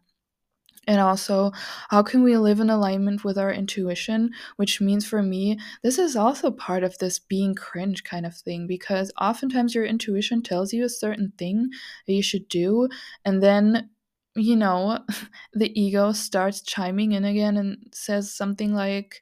And 0.88 1.02
also, 1.02 1.52
how 1.90 2.02
can 2.02 2.24
we 2.24 2.38
live 2.38 2.62
in 2.62 2.70
alignment 2.70 3.26
with 3.26 3.38
our 3.38 3.52
intuition? 3.52 4.32
Which 4.56 4.80
means 4.80 5.06
for 5.06 5.22
me, 5.22 5.60
this 5.84 6.00
is 6.00 6.16
also 6.16 6.50
part 6.50 6.84
of 6.84 6.98
this 6.98 7.20
being 7.20 7.56
cringe 7.56 8.06
kind 8.06 8.26
of 8.26 8.36
thing 8.36 8.68
because 8.68 9.12
oftentimes 9.20 9.76
your 9.76 9.86
intuition 9.86 10.42
tells 10.42 10.72
you 10.72 10.86
a 10.86 10.90
certain 10.90 11.34
thing 11.38 11.70
that 12.08 12.14
you 12.14 12.24
should 12.24 12.48
do, 12.48 12.88
and 13.26 13.44
then, 13.44 13.90
you 14.36 14.56
know, 14.56 15.00
the 15.54 15.78
ego 15.80 16.14
starts 16.14 16.62
chiming 16.62 17.12
in 17.12 17.26
again 17.26 17.58
and 17.58 17.78
says 17.94 18.34
something 18.34 18.74
like, 18.74 19.22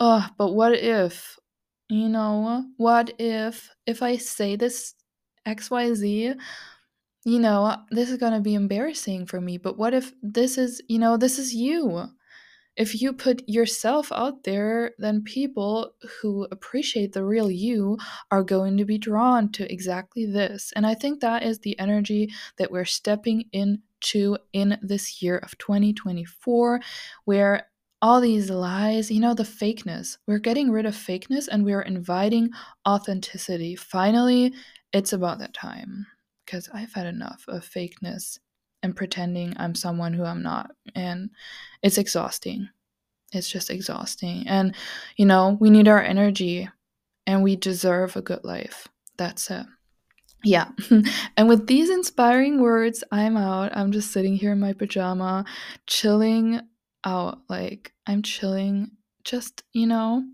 Oh, 0.00 0.26
but 0.38 0.54
what 0.54 0.72
if, 0.74 1.38
you 1.90 2.08
know, 2.08 2.64
what 2.78 3.12
if, 3.18 3.70
if 3.86 4.02
I 4.02 4.16
say 4.16 4.56
this 4.56 4.94
XYZ, 5.46 6.36
you 7.26 7.38
know, 7.38 7.76
this 7.90 8.10
is 8.10 8.16
going 8.16 8.32
to 8.32 8.40
be 8.40 8.54
embarrassing 8.54 9.26
for 9.26 9.40
me, 9.40 9.58
but 9.58 9.76
what 9.76 9.92
if 9.92 10.12
this 10.22 10.56
is, 10.56 10.80
you 10.88 10.98
know, 10.98 11.18
this 11.18 11.38
is 11.38 11.54
you? 11.54 12.06
If 12.76 13.02
you 13.02 13.12
put 13.12 13.46
yourself 13.46 14.10
out 14.10 14.44
there, 14.44 14.92
then 14.96 15.22
people 15.22 15.92
who 16.22 16.46
appreciate 16.50 17.12
the 17.12 17.24
real 17.24 17.50
you 17.50 17.98
are 18.30 18.42
going 18.42 18.78
to 18.78 18.86
be 18.86 18.96
drawn 18.96 19.52
to 19.52 19.70
exactly 19.70 20.24
this. 20.24 20.72
And 20.74 20.86
I 20.86 20.94
think 20.94 21.20
that 21.20 21.42
is 21.42 21.58
the 21.58 21.78
energy 21.78 22.30
that 22.56 22.70
we're 22.70 22.86
stepping 22.86 23.44
into 23.52 24.38
in 24.54 24.78
this 24.80 25.20
year 25.20 25.36
of 25.38 25.58
2024, 25.58 26.80
where 27.26 27.66
all 28.02 28.20
these 28.20 28.50
lies, 28.50 29.10
you 29.10 29.20
know, 29.20 29.34
the 29.34 29.42
fakeness, 29.42 30.16
we're 30.26 30.38
getting 30.38 30.70
rid 30.70 30.86
of 30.86 30.94
fakeness 30.94 31.48
and 31.48 31.64
we're 31.64 31.82
inviting 31.82 32.50
authenticity. 32.88 33.76
Finally, 33.76 34.54
it's 34.92 35.12
about 35.12 35.38
that 35.38 35.54
time 35.54 36.06
because 36.44 36.68
I've 36.72 36.92
had 36.94 37.06
enough 37.06 37.44
of 37.46 37.62
fakeness 37.62 38.38
and 38.82 38.96
pretending 38.96 39.54
I'm 39.56 39.74
someone 39.74 40.14
who 40.14 40.24
I'm 40.24 40.42
not. 40.42 40.70
And 40.94 41.30
it's 41.82 41.98
exhausting. 41.98 42.68
It's 43.32 43.48
just 43.48 43.70
exhausting. 43.70 44.48
And, 44.48 44.74
you 45.16 45.26
know, 45.26 45.58
we 45.60 45.70
need 45.70 45.86
our 45.86 46.02
energy 46.02 46.68
and 47.26 47.42
we 47.42 47.56
deserve 47.56 48.16
a 48.16 48.22
good 48.22 48.44
life. 48.44 48.88
That's 49.16 49.50
it. 49.50 49.66
Yeah. 50.42 50.70
and 51.36 51.48
with 51.48 51.66
these 51.66 51.90
inspiring 51.90 52.60
words, 52.60 53.04
I'm 53.12 53.36
out. 53.36 53.76
I'm 53.76 53.92
just 53.92 54.10
sitting 54.10 54.34
here 54.34 54.52
in 54.52 54.60
my 54.60 54.72
pajama, 54.72 55.44
chilling 55.86 56.62
out. 57.04 57.40
Like, 57.48 57.92
I'm 58.06 58.22
chilling, 58.22 58.92
just, 59.24 59.62
you 59.72 59.86
know, 59.86 60.24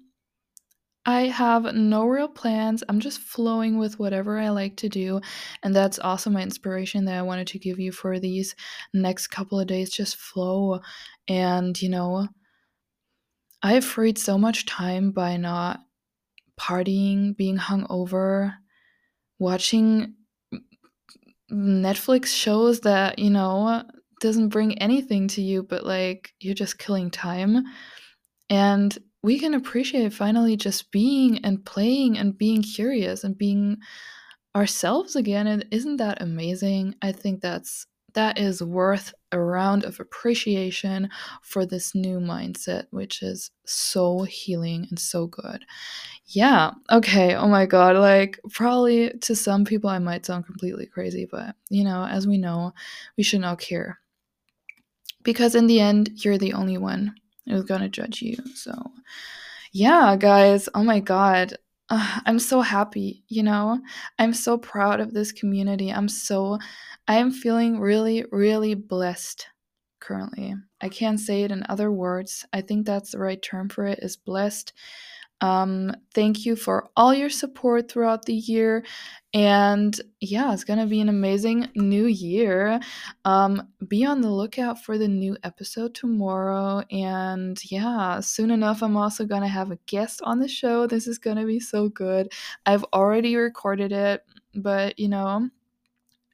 I 1.09 1.29
have 1.29 1.73
no 1.73 2.07
real 2.07 2.27
plans. 2.27 2.83
I'm 2.89 2.99
just 2.99 3.21
flowing 3.21 3.79
with 3.79 4.01
whatever 4.01 4.39
I 4.39 4.49
like 4.49 4.77
to 4.79 4.89
do. 4.89 5.21
And 5.63 5.75
that's 5.75 6.01
also 6.01 6.31
my 6.31 6.43
inspiration 6.43 7.05
that 7.05 7.17
I 7.17 7.23
wanted 7.23 7.47
to 7.49 7.61
give 7.61 7.79
you 7.79 7.93
for 7.93 8.19
these 8.19 8.57
next 8.93 9.29
couple 9.29 9.61
of 9.61 9.69
days. 9.69 9.91
Just 9.91 10.17
flow. 10.17 10.81
And, 11.29 11.81
you 11.81 11.91
know, 11.91 12.27
I 13.63 13.75
have 13.75 13.85
freed 13.85 14.19
so 14.19 14.37
much 14.37 14.67
time 14.67 15.13
by 15.13 15.37
not 15.37 15.81
partying, 16.61 17.37
being 17.37 17.57
hungover, 17.57 18.55
watching 19.39 20.15
Netflix 21.53 22.35
shows 22.35 22.81
that, 22.81 23.21
you 23.21 23.31
know, 23.31 23.85
doesn't 24.21 24.49
bring 24.49 24.79
anything 24.79 25.29
to 25.29 25.43
you, 25.43 25.63
but 25.63 25.85
like 25.85 26.35
you're 26.41 26.55
just 26.55 26.79
killing 26.79 27.11
time. 27.11 27.65
And 28.49 28.97
we 29.23 29.39
can 29.39 29.55
appreciate 29.55 30.13
finally 30.13 30.57
just 30.57 30.91
being 30.93 31.45
and 31.45 31.65
playing 31.65 32.17
and 32.19 32.37
being 32.37 32.63
curious 32.63 33.25
and 33.25 33.37
being 33.37 33.79
ourselves 34.55 35.17
again 35.17 35.47
and 35.47 35.67
isn't 35.71 35.99
that 35.99 36.23
amazing? 36.23 36.95
I 37.03 37.13
think 37.13 37.41
that's 37.41 37.87
that 38.15 38.39
is 38.39 38.63
worth 38.63 39.13
a 39.31 39.39
round 39.39 39.85
of 39.85 40.01
appreciation 40.01 41.11
for 41.43 41.67
this 41.67 41.95
new 41.95 42.19
mindset 42.19 42.85
which 42.91 43.23
is 43.23 43.51
so 43.67 44.23
healing 44.23 44.87
and 44.89 44.99
so 44.99 45.27
good. 45.27 45.65
Yeah 46.27 46.73
okay 46.91 47.35
oh 47.37 47.49
my 47.49 47.67
god 47.67 47.97
like 47.97 48.41
probably 48.53 49.11
to 49.23 49.37
some 49.37 49.65
people 49.65 49.91
i 49.91 49.99
might 49.99 50.27
sound 50.27 50.47
completely 50.47 50.87
crazy 50.87 51.27
but 51.31 51.55
you 51.71 51.85
know 51.85 52.05
as 52.07 52.27
we 52.27 52.39
know 52.39 52.73
we 53.17 53.23
should 53.23 53.41
not 53.41 53.61
care 53.61 54.01
because 55.27 55.57
in 55.57 55.67
the 55.67 55.81
end 55.81 56.11
you're 56.15 56.39
the 56.39 56.55
only 56.55 56.79
one 56.79 57.13
who's 57.47 57.65
gonna 57.65 57.89
judge 57.89 58.23
you. 58.23 58.37
So, 58.55 58.73
yeah, 59.73 60.17
guys, 60.17 60.69
oh 60.75 60.85
my 60.85 61.01
god. 61.01 61.55
Uh, 61.91 62.21
I'm 62.25 62.39
so 62.39 62.61
happy, 62.63 63.25
you 63.29 63.43
know? 63.43 63.81
I'm 64.19 64.33
so 64.33 64.57
proud 64.57 65.01
of 65.01 65.13
this 65.13 65.33
community. 65.33 65.93
I'm 65.93 66.09
so, 66.09 66.59
I 67.07 67.17
am 67.17 67.31
feeling 67.31 67.79
really, 67.79 68.25
really 68.33 68.75
blessed 68.75 69.47
currently. 70.01 70.55
I 70.81 70.89
can't 70.89 71.21
say 71.21 71.43
it 71.43 71.53
in 71.53 71.65
other 71.69 71.91
words. 71.91 72.45
I 72.53 72.61
think 72.61 72.87
that's 72.87 73.11
the 73.11 73.19
right 73.19 73.41
term 73.43 73.69
for 73.69 73.85
it 73.85 73.99
is 74.03 74.17
blessed 74.17 74.73
um, 75.41 75.95
thank 76.15 76.47
you 76.47 76.57
for 76.57 76.89
all 76.97 77.15
your 77.15 77.29
support 77.29 77.91
throughout 77.91 78.25
the 78.25 78.35
year. 78.35 78.85
And 79.35 79.99
yeah, 80.21 80.53
it's 80.53 80.65
going 80.65 80.79
to 80.79 80.87
be 80.87 81.01
an 81.01 81.11
amazing 81.11 81.69
new 81.75 82.07
year. 82.07 82.81
Um, 83.25 83.69
be 83.87 84.05
on 84.05 84.23
the 84.23 84.31
lookout 84.31 84.83
for 84.83 84.97
the 84.97 85.09
new 85.09 85.37
episode 85.43 85.95
tomorrow. 85.95 86.83
And 86.91 87.59
yeah, 87.71 88.21
soon 88.21 88.51
enough, 88.51 88.83
I'm 88.83 88.97
also 88.97 89.27
going 89.27 89.43
to 89.43 89.49
have 89.49 89.71
a 89.71 89.79
guest 89.87 90.23
on 90.25 90.39
the 90.39 90.49
show. 90.49 90.87
This 90.87 91.07
is 91.07 91.19
going 91.19 91.37
to 91.37 91.45
be 91.45 91.61
so 91.61 91.89
good. 91.91 92.33
I've 92.65 92.85
already 92.95 93.37
recorded 93.37 93.93
it, 93.93 94.23
but 94.55 94.99
you 94.99 95.09
know, 95.09 95.51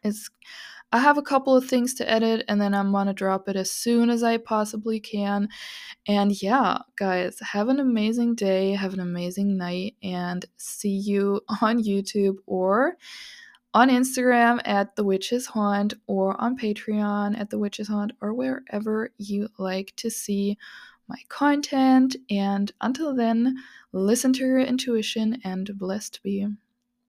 it's. 0.03 0.31
I 0.93 0.99
have 0.99 1.17
a 1.17 1.23
couple 1.23 1.57
of 1.57 1.67
things 1.67 1.95
to 1.95 2.11
edit 2.11 2.45
and 2.49 2.61
then 2.61 2.75
I'm 2.75 2.93
gonna 2.93 3.15
drop 3.15 3.49
it 3.49 3.57
as 3.57 3.71
soon 3.71 4.11
as 4.11 4.23
I 4.23 4.37
possibly 4.37 5.01
can. 5.01 5.49
And 6.07 6.43
yeah, 6.43 6.79
guys, 6.97 7.39
have 7.41 7.69
an 7.69 7.81
amazing 7.81 8.35
day, 8.35 8.73
have 8.73 8.93
an 8.93 9.01
amazing 9.01 9.57
night, 9.57 9.97
and 10.03 10.45
see 10.59 10.91
you 10.91 11.41
on 11.63 11.83
YouTube 11.83 12.37
or 12.47 12.99
on 13.75 13.89
Instagram 13.89 14.61
at 14.67 14.97
The 14.97 15.05
Witch's 15.05 15.47
Haunt 15.47 15.95
or 16.07 16.39
on 16.39 16.59
Patreon 16.59 17.39
at 17.39 17.49
The 17.49 17.59
Witch's 17.59 17.89
Haunt 17.89 18.13
or 18.21 18.35
wherever 18.35 19.11
you 19.17 19.49
like 19.59 19.95
to 19.97 20.11
see 20.11 20.59
my 21.09 21.19
content. 21.31 22.17
And 22.29 22.71
until 22.83 23.15
then, 23.15 23.57
listen 23.93 24.35
to 24.35 24.41
your 24.41 24.61
intuition 24.61 25.41
and 25.43 25.71
blessed 25.79 26.21
be. 26.23 26.49